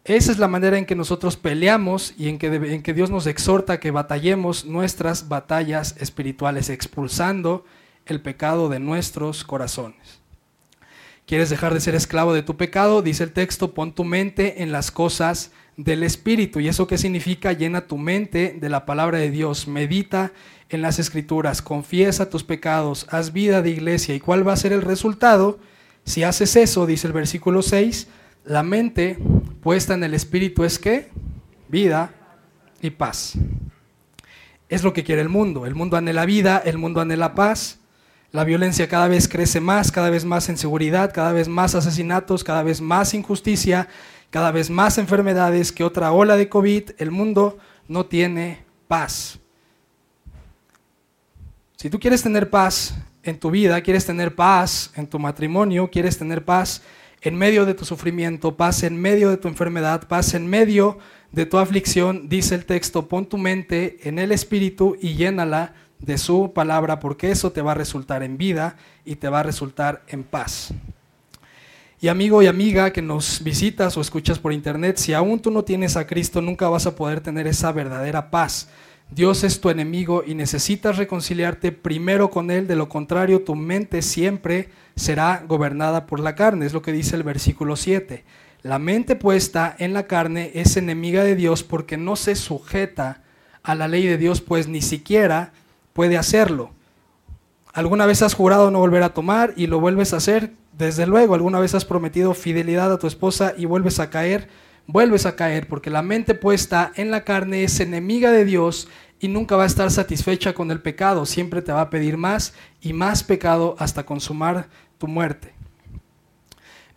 [0.05, 3.27] Esa es la manera en que nosotros peleamos y en que, en que Dios nos
[3.27, 7.65] exhorta a que batallemos nuestras batallas espirituales, expulsando
[8.07, 10.21] el pecado de nuestros corazones.
[11.27, 13.03] ¿Quieres dejar de ser esclavo de tu pecado?
[13.03, 16.61] Dice el texto, pon tu mente en las cosas del Espíritu.
[16.61, 17.53] ¿Y eso qué significa?
[17.53, 20.33] Llena tu mente de la palabra de Dios, medita
[20.71, 24.15] en las escrituras, confiesa tus pecados, haz vida de iglesia.
[24.15, 25.61] ¿Y cuál va a ser el resultado?
[26.05, 28.09] Si haces eso, dice el versículo 6,
[28.45, 29.19] la mente
[29.63, 31.11] puesta en el Espíritu es que
[31.69, 32.13] vida
[32.81, 33.35] y paz.
[34.69, 35.67] Es lo que quiere el mundo.
[35.67, 37.79] El mundo anhela vida, el mundo anhela paz.
[38.33, 42.63] La violencia cada vez crece más, cada vez más inseguridad, cada vez más asesinatos, cada
[42.63, 43.89] vez más injusticia
[44.31, 49.39] cada vez más enfermedades que otra ola de COVID, el mundo no tiene paz.
[51.77, 56.17] Si tú quieres tener paz en tu vida, quieres tener paz en tu matrimonio, quieres
[56.17, 56.83] tener paz en
[57.31, 60.99] medio de tu sufrimiento, paz en medio de tu enfermedad, paz en medio
[61.33, 66.19] de tu aflicción, dice el texto, pon tu mente en el Espíritu y llénala de
[66.19, 70.03] su palabra, porque eso te va a resultar en vida y te va a resultar
[70.09, 70.73] en paz.
[72.01, 75.65] Y amigo y amiga que nos visitas o escuchas por internet, si aún tú no
[75.65, 78.71] tienes a Cristo, nunca vas a poder tener esa verdadera paz.
[79.11, 84.01] Dios es tu enemigo y necesitas reconciliarte primero con Él, de lo contrario tu mente
[84.03, 88.23] siempre será gobernada por la carne, es lo que dice el versículo 7.
[88.63, 93.23] La mente puesta en la carne es enemiga de Dios porque no se sujeta
[93.63, 95.53] a la ley de Dios, pues ni siquiera
[95.95, 96.71] puede hacerlo.
[97.73, 100.53] ¿Alguna vez has jurado no volver a tomar y lo vuelves a hacer?
[100.77, 104.49] Desde luego, alguna vez has prometido fidelidad a tu esposa y vuelves a caer,
[104.87, 108.89] vuelves a caer, porque la mente puesta en la carne es enemiga de Dios
[109.21, 112.55] y nunca va a estar satisfecha con el pecado, siempre te va a pedir más
[112.81, 114.69] y más pecado hasta consumar
[115.01, 115.55] tu muerte.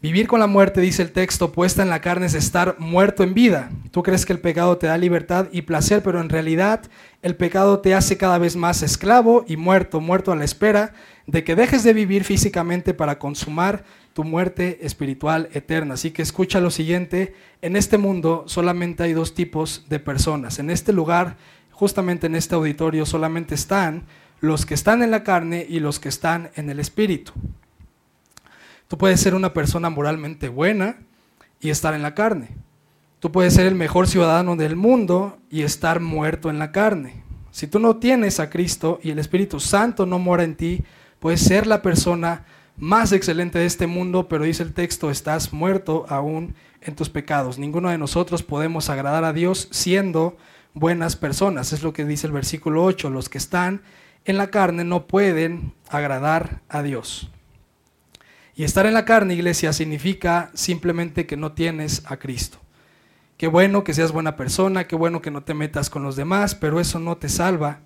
[0.02, 3.34] Vivir con la muerte, dice el texto, puesta en la carne es estar muerto en
[3.34, 3.72] vida.
[3.92, 6.82] Tú crees que el pecado te da libertad y placer, pero en realidad
[7.22, 10.94] el pecado te hace cada vez más esclavo y muerto, muerto a la espera
[11.26, 15.94] de que dejes de vivir físicamente para consumar tu muerte espiritual eterna.
[15.94, 20.60] Así que escucha lo siguiente, en este mundo solamente hay dos tipos de personas.
[20.60, 21.38] En este lugar,
[21.72, 24.04] justamente en este auditorio, solamente están
[24.42, 27.32] los que están en la carne y los que están en el espíritu.
[28.94, 30.98] Tú puedes ser una persona moralmente buena
[31.60, 32.50] y estar en la carne.
[33.20, 37.24] Tú puedes ser el mejor ciudadano del mundo y estar muerto en la carne.
[37.50, 40.84] Si tú no tienes a Cristo y el Espíritu Santo no mora en ti,
[41.20, 42.46] puedes ser la persona
[42.78, 47.58] más excelente de este mundo, pero dice el texto, estás muerto aún en tus pecados.
[47.58, 50.38] Ninguno de nosotros podemos agradar a Dios siendo
[50.76, 51.74] buenas personas.
[51.74, 53.10] Es lo que dice el versículo 8.
[53.10, 53.82] Los que están
[54.26, 57.32] en la carne no pueden agradar a Dios.
[58.56, 62.60] Y estar en la carne, iglesia, significa simplemente que no tienes a Cristo.
[63.38, 66.54] Qué bueno que seas buena persona, qué bueno que no te metas con los demás,
[66.54, 67.80] pero eso no te salva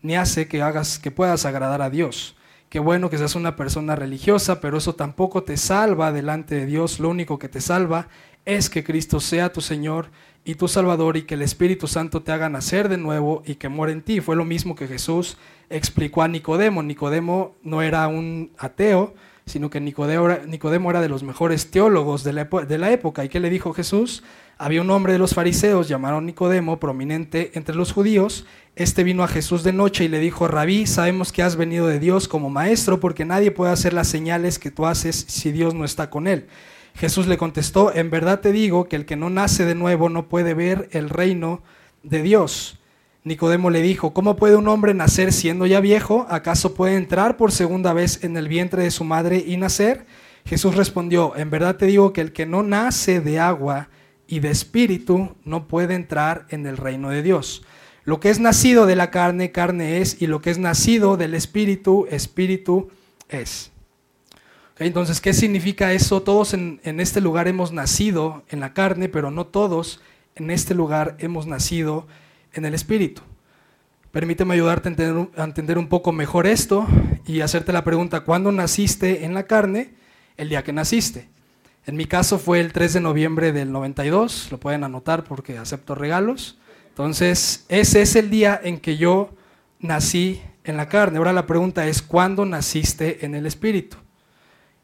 [0.00, 2.36] ni hace que hagas que puedas agradar a Dios.
[2.68, 7.00] Qué bueno que seas una persona religiosa, pero eso tampoco te salva delante de Dios.
[7.00, 8.08] Lo único que te salva
[8.44, 10.08] es que Cristo sea tu Señor
[10.44, 13.68] y tu Salvador y que el Espíritu Santo te haga nacer de nuevo y que
[13.68, 14.20] muera en ti.
[14.20, 15.36] Fue lo mismo que Jesús
[15.70, 16.82] explicó a Nicodemo.
[16.82, 19.14] Nicodemo no era un ateo,
[19.46, 23.24] sino que Nicodemo era de los mejores teólogos de la, época.
[23.24, 24.22] ¿Y qué le dijo Jesús?
[24.56, 28.46] Había un hombre de los fariseos llamado Nicodemo, prominente entre los judíos.
[28.76, 31.98] Este vino a Jesús de noche y le dijo, Rabí, sabemos que has venido de
[31.98, 35.84] Dios como maestro, porque nadie puede hacer las señales que tú haces si Dios no
[35.84, 36.46] está con él.
[36.94, 40.28] Jesús le contestó, en verdad te digo que el que no nace de nuevo no
[40.28, 41.62] puede ver el reino
[42.02, 42.78] de Dios.
[43.24, 46.26] Nicodemo le dijo, ¿cómo puede un hombre nacer siendo ya viejo?
[46.28, 50.04] ¿Acaso puede entrar por segunda vez en el vientre de su madre y nacer?
[50.44, 53.88] Jesús respondió, en verdad te digo que el que no nace de agua
[54.26, 57.64] y de espíritu no puede entrar en el reino de Dios.
[58.04, 61.32] Lo que es nacido de la carne, carne es, y lo que es nacido del
[61.34, 62.90] espíritu, espíritu
[63.30, 63.70] es.
[64.78, 66.22] Entonces, ¿qué significa eso?
[66.22, 70.02] Todos en, este lugar hemos nacido en la carne, pero no todos
[70.34, 72.23] en este lugar hemos nacido en
[72.62, 73.22] el espíritu.
[74.12, 76.86] Permíteme ayudarte a entender, a entender un poco mejor esto
[77.26, 79.94] y hacerte la pregunta, ¿cuándo naciste en la carne?
[80.36, 81.28] El día que naciste.
[81.86, 85.94] En mi caso fue el 3 de noviembre del 92, lo pueden anotar porque acepto
[85.94, 86.58] regalos.
[86.88, 89.30] Entonces, ese es el día en que yo
[89.80, 91.18] nací en la carne.
[91.18, 93.96] Ahora la pregunta es, ¿cuándo naciste en el espíritu?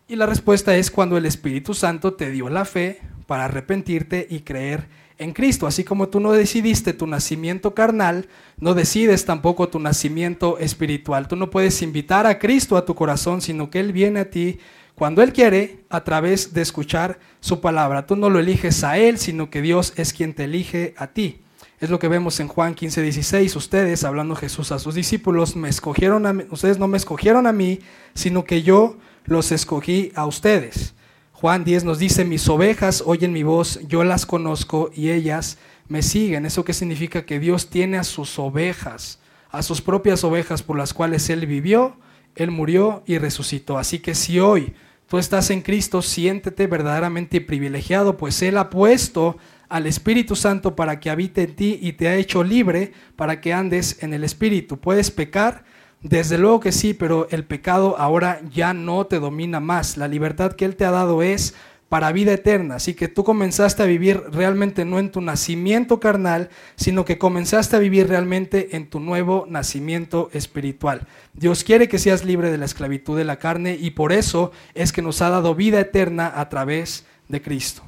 [0.09, 4.41] Y la respuesta es cuando el Espíritu Santo te dio la fe para arrepentirte y
[4.41, 4.89] creer
[5.21, 5.67] en Cristo.
[5.67, 8.27] Así como tú no decidiste tu nacimiento carnal,
[8.59, 11.29] no decides tampoco tu nacimiento espiritual.
[11.29, 14.59] Tú no puedes invitar a Cristo a tu corazón, sino que Él viene a ti
[14.95, 18.07] cuando Él quiere a través de escuchar su palabra.
[18.07, 21.41] Tú no lo eliges a Él, sino que Dios es quien te elige a ti.
[21.81, 23.57] Es lo que vemos en Juan 15, 16.
[23.57, 27.81] Ustedes, hablando Jesús a sus discípulos, me escogieron a ustedes no me escogieron a mí,
[28.15, 30.95] sino que yo los escogí a ustedes.
[31.40, 35.57] Juan 10 nos dice, mis ovejas oyen mi voz, yo las conozco y ellas
[35.88, 36.44] me siguen.
[36.44, 37.24] ¿Eso qué significa?
[37.24, 41.96] Que Dios tiene a sus ovejas, a sus propias ovejas por las cuales Él vivió,
[42.35, 43.79] Él murió y resucitó.
[43.79, 44.74] Así que si hoy
[45.09, 49.38] tú estás en Cristo, siéntete verdaderamente privilegiado, pues Él ha puesto
[49.70, 53.55] al Espíritu Santo para que habite en ti y te ha hecho libre para que
[53.55, 54.76] andes en el Espíritu.
[54.76, 55.64] Puedes pecar,
[56.03, 59.99] desde luego que sí, pero el pecado ahora ya no te domina más.
[59.99, 61.55] La libertad que Él te ha dado es
[61.91, 62.77] para vida eterna.
[62.77, 67.77] Así que tú comenzaste a vivir realmente no en tu nacimiento carnal, sino que comenzaste
[67.77, 71.07] a vivir realmente en tu nuevo nacimiento espiritual.
[71.35, 74.93] Dios quiere que seas libre de la esclavitud de la carne y por eso es
[74.93, 77.83] que nos ha dado vida eterna a través de Cristo.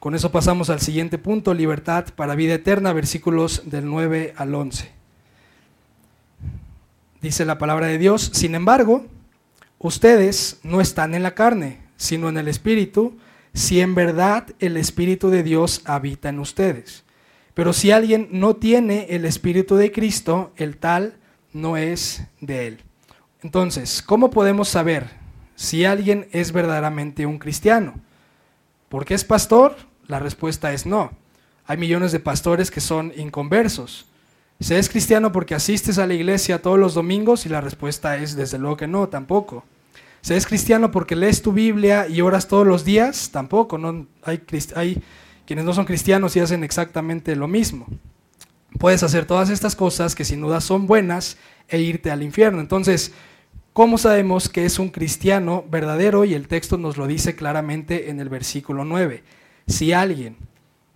[0.00, 4.99] Con eso pasamos al siguiente punto, libertad para vida eterna, versículos del 9 al 11
[7.20, 8.30] dice la palabra de Dios.
[8.32, 9.06] Sin embargo,
[9.78, 13.18] ustedes no están en la carne, sino en el Espíritu,
[13.52, 17.04] si en verdad el Espíritu de Dios habita en ustedes.
[17.54, 21.16] Pero si alguien no tiene el Espíritu de Cristo, el tal
[21.52, 22.80] no es de él.
[23.42, 25.10] Entonces, ¿cómo podemos saber
[25.56, 27.94] si alguien es verdaderamente un cristiano?
[28.88, 29.76] ¿Por qué es pastor?
[30.06, 31.12] La respuesta es no.
[31.66, 34.09] Hay millones de pastores que son inconversos.
[34.60, 37.46] ¿Se es cristiano porque asistes a la iglesia todos los domingos?
[37.46, 39.64] Y la respuesta es desde luego que no, tampoco.
[40.20, 43.30] ¿Se es cristiano porque lees tu Biblia y oras todos los días?
[43.32, 43.78] Tampoco.
[43.78, 44.42] No, hay,
[44.76, 45.02] hay
[45.46, 47.86] quienes no son cristianos y hacen exactamente lo mismo.
[48.78, 52.60] Puedes hacer todas estas cosas que sin duda son buenas e irte al infierno.
[52.60, 53.12] Entonces,
[53.72, 56.26] ¿cómo sabemos que es un cristiano verdadero?
[56.26, 59.24] Y el texto nos lo dice claramente en el versículo 9.
[59.66, 60.36] Si alguien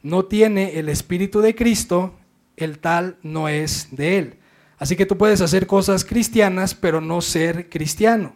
[0.03, 2.13] no tiene el Espíritu de Cristo,
[2.57, 4.39] el tal no es de él.
[4.79, 8.35] Así que tú puedes hacer cosas cristianas, pero no ser cristiano.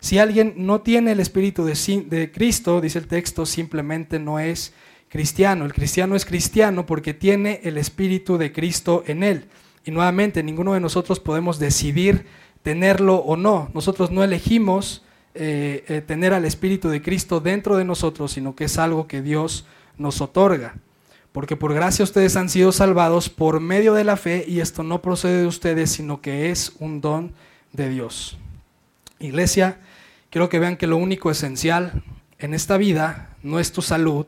[0.00, 4.72] Si alguien no tiene el Espíritu de, Cristo, dice el texto, simplemente no es
[5.08, 5.64] cristiano.
[5.64, 9.46] El cristiano es cristiano porque tiene el Espíritu de Cristo en él.
[9.84, 12.26] Y nuevamente, ninguno de nosotros podemos decidir
[12.62, 13.70] tenerlo o no.
[13.74, 18.64] Nosotros no elegimos eh, eh, tener al Espíritu de Cristo dentro de nosotros, sino que
[18.64, 19.66] es algo que Dios
[19.96, 20.76] nos otorga
[21.32, 25.02] porque por gracia ustedes han sido salvados por medio de la fe y esto no
[25.02, 27.32] procede de ustedes, sino que es un don
[27.72, 28.38] de Dios.
[29.18, 29.80] Iglesia,
[30.30, 32.02] quiero que vean que lo único esencial
[32.38, 34.26] en esta vida no es tu salud,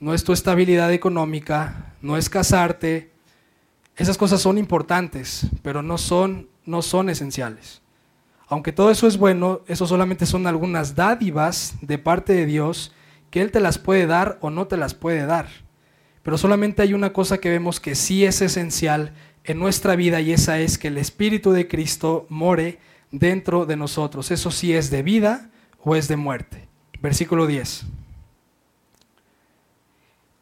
[0.00, 3.12] no es tu estabilidad económica, no es casarte.
[3.96, 7.82] Esas cosas son importantes, pero no son, no son esenciales.
[8.48, 12.92] Aunque todo eso es bueno, eso solamente son algunas dádivas de parte de Dios
[13.30, 15.65] que Él te las puede dar o no te las puede dar.
[16.26, 19.12] Pero solamente hay una cosa que vemos que sí es esencial
[19.44, 22.80] en nuestra vida y esa es que el Espíritu de Cristo more
[23.12, 24.32] dentro de nosotros.
[24.32, 25.52] Eso sí es de vida
[25.84, 26.66] o es de muerte.
[27.00, 27.84] Versículo 10.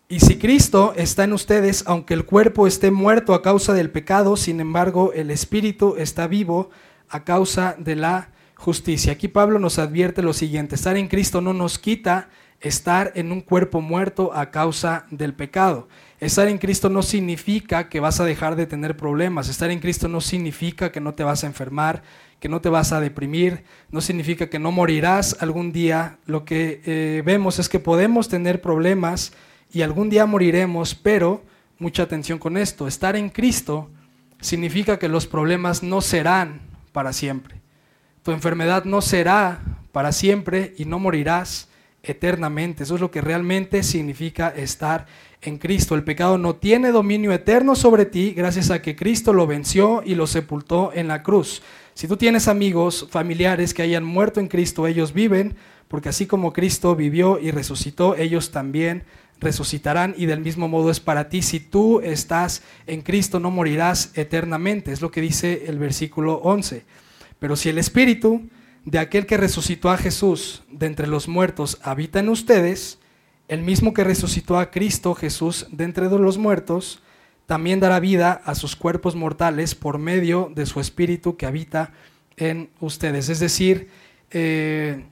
[0.09, 4.39] Y si Cristo está en ustedes, aunque el cuerpo esté muerto a causa del pecado,
[4.39, 6.71] sin embargo el Espíritu está vivo
[7.11, 9.13] a causa de la justicia.
[9.13, 12.31] Aquí Pablo nos advierte lo siguiente, estar en Cristo no nos quita
[12.61, 15.89] estar en un cuerpo muerto a causa del pecado.
[16.21, 19.49] Estar en Cristo no significa que vas a dejar de tener problemas.
[19.49, 22.03] Estar en Cristo no significa que no te vas a enfermar,
[22.41, 26.19] que no te vas a deprimir, no significa que no morirás algún día.
[26.27, 29.33] Lo que eh, vemos es que podemos tener problemas
[29.73, 31.43] y algún día moriremos, pero
[31.79, 32.87] mucha atención con esto.
[32.87, 33.91] Estar en Cristo
[34.41, 36.61] significa que los problemas no serán
[36.93, 37.61] para siempre.
[38.23, 39.61] Tu enfermedad no será
[39.93, 41.69] para siempre y no morirás
[42.07, 42.83] eternamente.
[42.83, 45.07] Eso es lo que realmente significa estar
[45.43, 45.95] en Cristo.
[45.95, 50.15] El pecado no tiene dominio eterno sobre ti gracias a que Cristo lo venció y
[50.15, 51.63] lo sepultó en la cruz.
[51.95, 56.53] Si tú tienes amigos, familiares que hayan muerto en Cristo, ellos viven, porque así como
[56.53, 59.05] Cristo vivió y resucitó, ellos también
[59.41, 61.43] resucitarán y del mismo modo es para ti.
[61.43, 64.93] Si tú estás en Cristo, no morirás eternamente.
[64.93, 66.85] Es lo que dice el versículo 11.
[67.39, 68.49] Pero si el Espíritu
[68.85, 72.99] de aquel que resucitó a Jesús de entre los muertos habita en ustedes,
[73.49, 77.03] el mismo que resucitó a Cristo Jesús de entre los muertos,
[77.47, 81.93] también dará vida a sus cuerpos mortales por medio de su Espíritu que habita
[82.37, 83.29] en ustedes.
[83.29, 83.91] Es decir,
[84.31, 85.05] eh,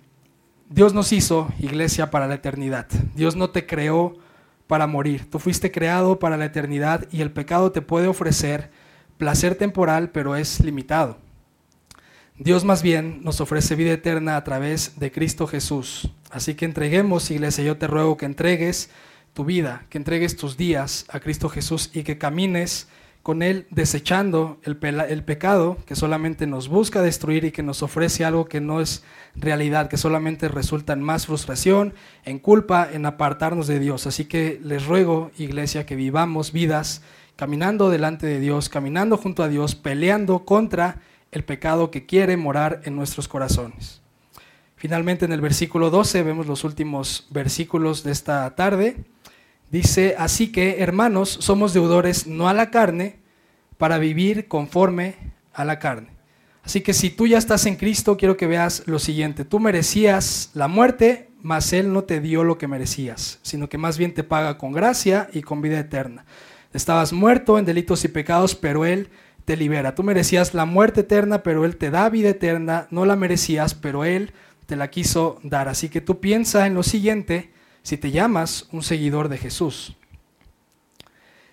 [0.68, 2.86] Dios nos hizo iglesia para la eternidad.
[3.14, 4.16] Dios no te creó
[4.66, 5.30] para morir.
[5.30, 8.70] Tú fuiste creado para la eternidad y el pecado te puede ofrecer
[9.18, 11.18] placer temporal, pero es limitado.
[12.38, 16.10] Dios más bien nos ofrece vida eterna a través de Cristo Jesús.
[16.30, 18.90] Así que entreguemos, iglesia, yo te ruego que entregues
[19.34, 22.88] tu vida, que entregues tus días a Cristo Jesús y que camines
[23.22, 28.24] con Él desechando el, el, pecado que solamente nos busca destruir y que nos ofrece
[28.24, 29.04] algo que no es
[29.36, 34.06] realidad, que solamente resulta en más frustración, en culpa, en apartarnos de Dios.
[34.06, 37.02] Así que les ruego, iglesia, que vivamos vidas
[37.36, 41.00] caminando delante de Dios, caminando junto a Dios, peleando contra
[41.32, 44.02] el pecado que quiere morar en nuestros corazones.
[44.76, 48.96] Finalmente en el versículo 12 vemos los últimos versículos de esta tarde.
[49.70, 53.16] Dice, así que hermanos, somos deudores no a la carne
[53.78, 55.16] para vivir conforme
[55.54, 56.08] a la carne.
[56.62, 59.44] Así que si tú ya estás en Cristo, quiero que veas lo siguiente.
[59.44, 63.98] Tú merecías la muerte, mas Él no te dio lo que merecías, sino que más
[63.98, 66.24] bien te paga con gracia y con vida eterna.
[66.72, 69.08] Estabas muerto en delitos y pecados, pero Él
[69.44, 69.94] te libera.
[69.94, 72.86] Tú merecías la muerte eterna, pero Él te da vida eterna.
[72.90, 74.32] No la merecías, pero Él
[74.66, 75.68] te la quiso dar.
[75.68, 79.96] Así que tú piensa en lo siguiente si te llamas un seguidor de Jesús.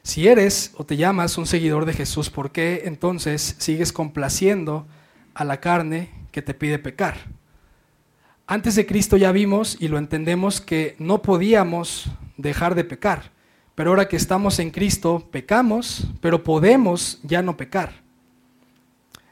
[0.03, 4.87] Si eres o te llamas un seguidor de Jesús, ¿por qué entonces sigues complaciendo
[5.33, 7.17] a la carne que te pide pecar?
[8.47, 13.31] Antes de Cristo ya vimos y lo entendemos que no podíamos dejar de pecar.
[13.79, 17.93] Pero ahora que estamos en Cristo, pecamos, pero podemos ya no pecar.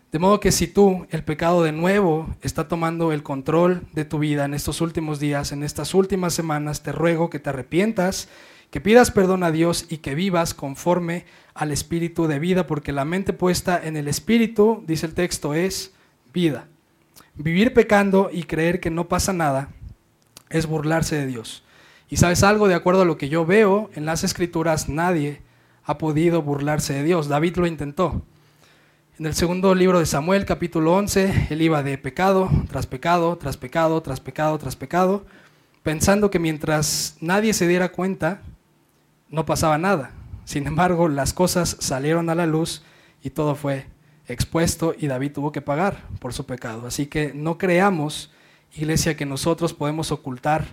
[0.10, 4.20] De modo que si tú, el pecado de nuevo, está tomando el control de tu
[4.20, 8.30] vida en estos últimos días, en estas últimas semanas, te ruego que te arrepientas,
[8.72, 13.04] que pidas perdón a Dios y que vivas conforme al espíritu de vida, porque la
[13.04, 15.91] mente puesta en el espíritu, dice el texto, es
[16.34, 16.68] vida.
[17.36, 19.72] Vivir pecando y creer que no pasa nada
[20.50, 21.66] es burlarse de Dios.
[22.10, 25.41] Y sabes algo, de acuerdo a lo que yo veo en las escrituras, nadie
[25.84, 27.28] ha podido burlarse de Dios.
[27.28, 28.22] David lo intentó.
[29.20, 33.58] En el segundo libro de Samuel, capítulo 11, él iba de pecado tras pecado, tras
[33.58, 35.26] pecado, tras pecado, tras pecado,
[35.84, 38.41] pensando que mientras nadie se diera cuenta,
[39.30, 40.12] no pasaba nada.
[40.45, 42.84] Sin embargo, las cosas salieron a la luz
[43.22, 43.88] y todo fue
[44.28, 46.88] expuesto y David tuvo que pagar por su pecado.
[46.88, 48.32] Así que no creamos,
[48.76, 50.66] iglesia, que nosotros podemos ocultar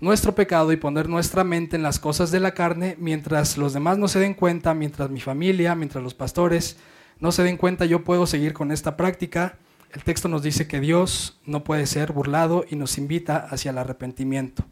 [0.00, 3.98] nuestro pecado y poner nuestra mente en las cosas de la carne mientras los demás
[3.98, 6.78] no se den cuenta, mientras mi familia, mientras los pastores
[7.20, 9.58] no se den cuenta, yo puedo seguir con esta práctica.
[9.92, 13.78] El texto nos dice que Dios no puede ser burlado y nos invita hacia el
[13.78, 14.64] arrepentimiento.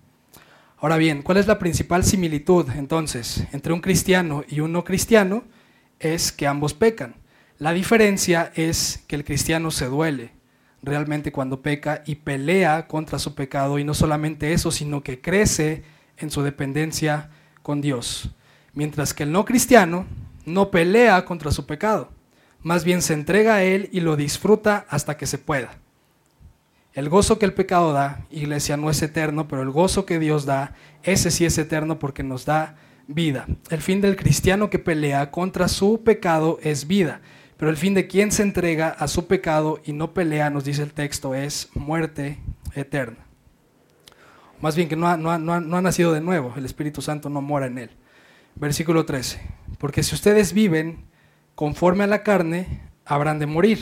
[0.78, 5.44] Ahora bien, ¿cuál es la principal similitud entonces entre un cristiano y un no cristiano?
[5.98, 7.16] Es que ambos pecan.
[7.58, 10.30] La diferencia es que el cristiano se duele,
[10.82, 15.82] realmente cuando peca y pelea contra su pecado y no solamente eso, sino que crece
[16.16, 17.30] en su dependencia
[17.62, 18.30] con Dios.
[18.74, 20.06] Mientras que el no cristiano
[20.44, 22.10] no pelea contra su pecado,
[22.62, 25.78] más bien se entrega a él y lo disfruta hasta que se pueda.
[26.94, 30.46] El gozo que el pecado da, iglesia, no es eterno, pero el gozo que Dios
[30.46, 32.76] da, ese sí es eterno porque nos da
[33.06, 33.46] vida.
[33.70, 37.20] El fin del cristiano que pelea contra su pecado es vida,
[37.58, 40.82] pero el fin de quien se entrega a su pecado y no pelea, nos dice
[40.82, 42.38] el texto, es muerte
[42.74, 43.18] eterna.
[44.60, 45.18] Más bien que no ha,
[45.82, 47.90] nacido de nuevo, el Espíritu Santo no mora en él.
[48.54, 49.40] Versículo 13,
[49.78, 51.04] porque si ustedes viven
[51.56, 53.78] conforme a la carne, habrán de morir,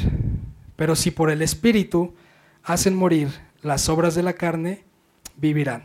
[0.77, 2.15] pero si por el Espíritu
[2.63, 3.29] hacen morir
[3.61, 4.85] las obras de la carne,
[5.37, 5.83] vivirán.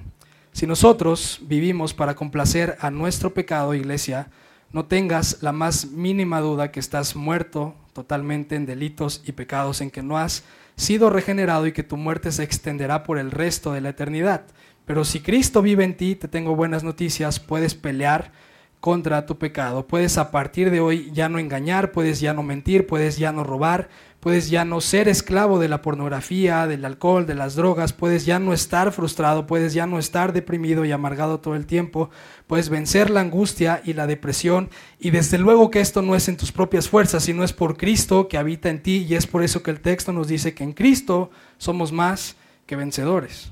[0.53, 4.29] Si nosotros vivimos para complacer a nuestro pecado, iglesia,
[4.73, 9.91] no tengas la más mínima duda que estás muerto totalmente en delitos y pecados, en
[9.91, 10.43] que no has
[10.75, 14.45] sido regenerado y que tu muerte se extenderá por el resto de la eternidad.
[14.85, 18.31] Pero si Cristo vive en ti, te tengo buenas noticias, puedes pelear
[18.79, 19.87] contra tu pecado.
[19.87, 23.43] Puedes a partir de hoy ya no engañar, puedes ya no mentir, puedes ya no
[23.43, 23.89] robar,
[24.21, 28.39] puedes ya no ser esclavo de la pornografía, del alcohol, de las drogas, puedes ya
[28.39, 32.09] no estar frustrado, puedes ya no estar deprimido y amargado todo el tiempo,
[32.47, 34.69] puedes vencer la angustia y la depresión
[34.99, 38.27] y desde luego que esto no es en tus propias fuerzas, sino es por Cristo
[38.27, 40.73] que habita en ti y es por eso que el texto nos dice que en
[40.73, 42.35] Cristo somos más
[42.67, 43.51] que vencedores.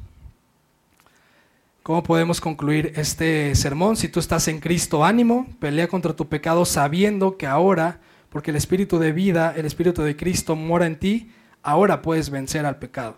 [1.81, 3.97] ¿Cómo podemos concluir este sermón?
[3.97, 7.99] Si tú estás en Cristo, ánimo, pelea contra tu pecado sabiendo que ahora,
[8.29, 11.31] porque el Espíritu de vida, el Espíritu de Cristo mora en ti,
[11.63, 13.17] ahora puedes vencer al pecado.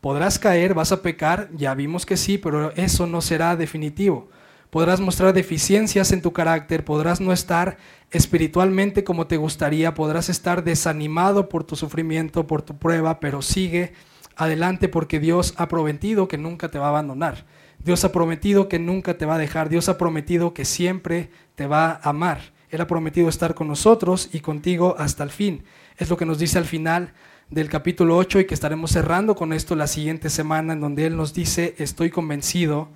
[0.00, 4.28] Podrás caer, vas a pecar, ya vimos que sí, pero eso no será definitivo.
[4.70, 7.76] Podrás mostrar deficiencias en tu carácter, podrás no estar
[8.10, 13.92] espiritualmente como te gustaría, podrás estar desanimado por tu sufrimiento, por tu prueba, pero sigue
[14.36, 17.44] adelante porque Dios ha prometido que nunca te va a abandonar.
[17.84, 19.68] Dios ha prometido que nunca te va a dejar.
[19.68, 22.40] Dios ha prometido que siempre te va a amar.
[22.70, 25.64] Él ha prometido estar con nosotros y contigo hasta el fin.
[25.96, 27.12] Es lo que nos dice al final
[27.50, 31.16] del capítulo 8 y que estaremos cerrando con esto la siguiente semana en donde Él
[31.16, 32.88] nos dice, estoy convencido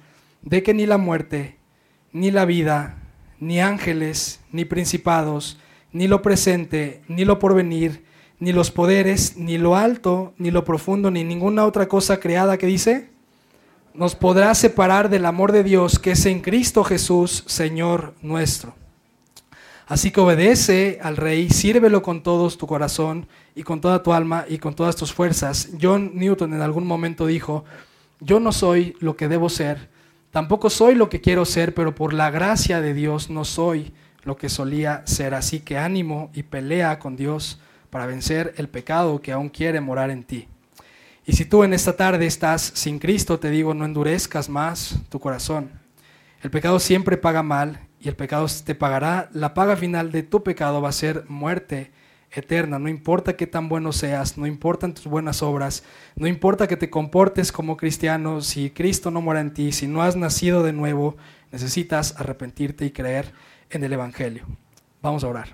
[0.42, 1.58] de que ni la muerte,
[2.12, 2.98] ni la vida,
[3.40, 5.58] ni ángeles, ni principados,
[5.92, 8.04] ni lo presente, ni lo porvenir,
[8.38, 12.66] ni los poderes, ni lo alto, ni lo profundo, ni ninguna otra cosa creada que
[12.66, 13.10] dice,
[13.92, 18.83] nos podrá separar del amor de Dios que es en Cristo Jesús, Señor nuestro.
[19.86, 24.46] Así que obedece al Rey, sírvelo con todo tu corazón y con toda tu alma
[24.48, 25.70] y con todas tus fuerzas.
[25.80, 27.64] John Newton en algún momento dijo,
[28.20, 29.90] yo no soy lo que debo ser,
[30.30, 34.36] tampoco soy lo que quiero ser, pero por la gracia de Dios no soy lo
[34.38, 35.34] que solía ser.
[35.34, 37.60] Así que ánimo y pelea con Dios
[37.90, 40.48] para vencer el pecado que aún quiere morar en ti.
[41.26, 45.20] Y si tú en esta tarde estás sin Cristo, te digo, no endurezcas más tu
[45.20, 45.70] corazón.
[46.42, 49.30] El pecado siempre paga mal y el pecado te pagará.
[49.32, 51.90] La paga final de tu pecado va a ser muerte
[52.30, 52.78] eterna.
[52.78, 55.84] No importa qué tan bueno seas, no importan tus buenas obras,
[56.16, 60.02] no importa que te comportes como cristiano, si Cristo no mora en ti, si no
[60.02, 61.16] has nacido de nuevo,
[61.50, 63.32] necesitas arrepentirte y creer
[63.70, 64.44] en el Evangelio.
[65.00, 65.48] Vamos a orar.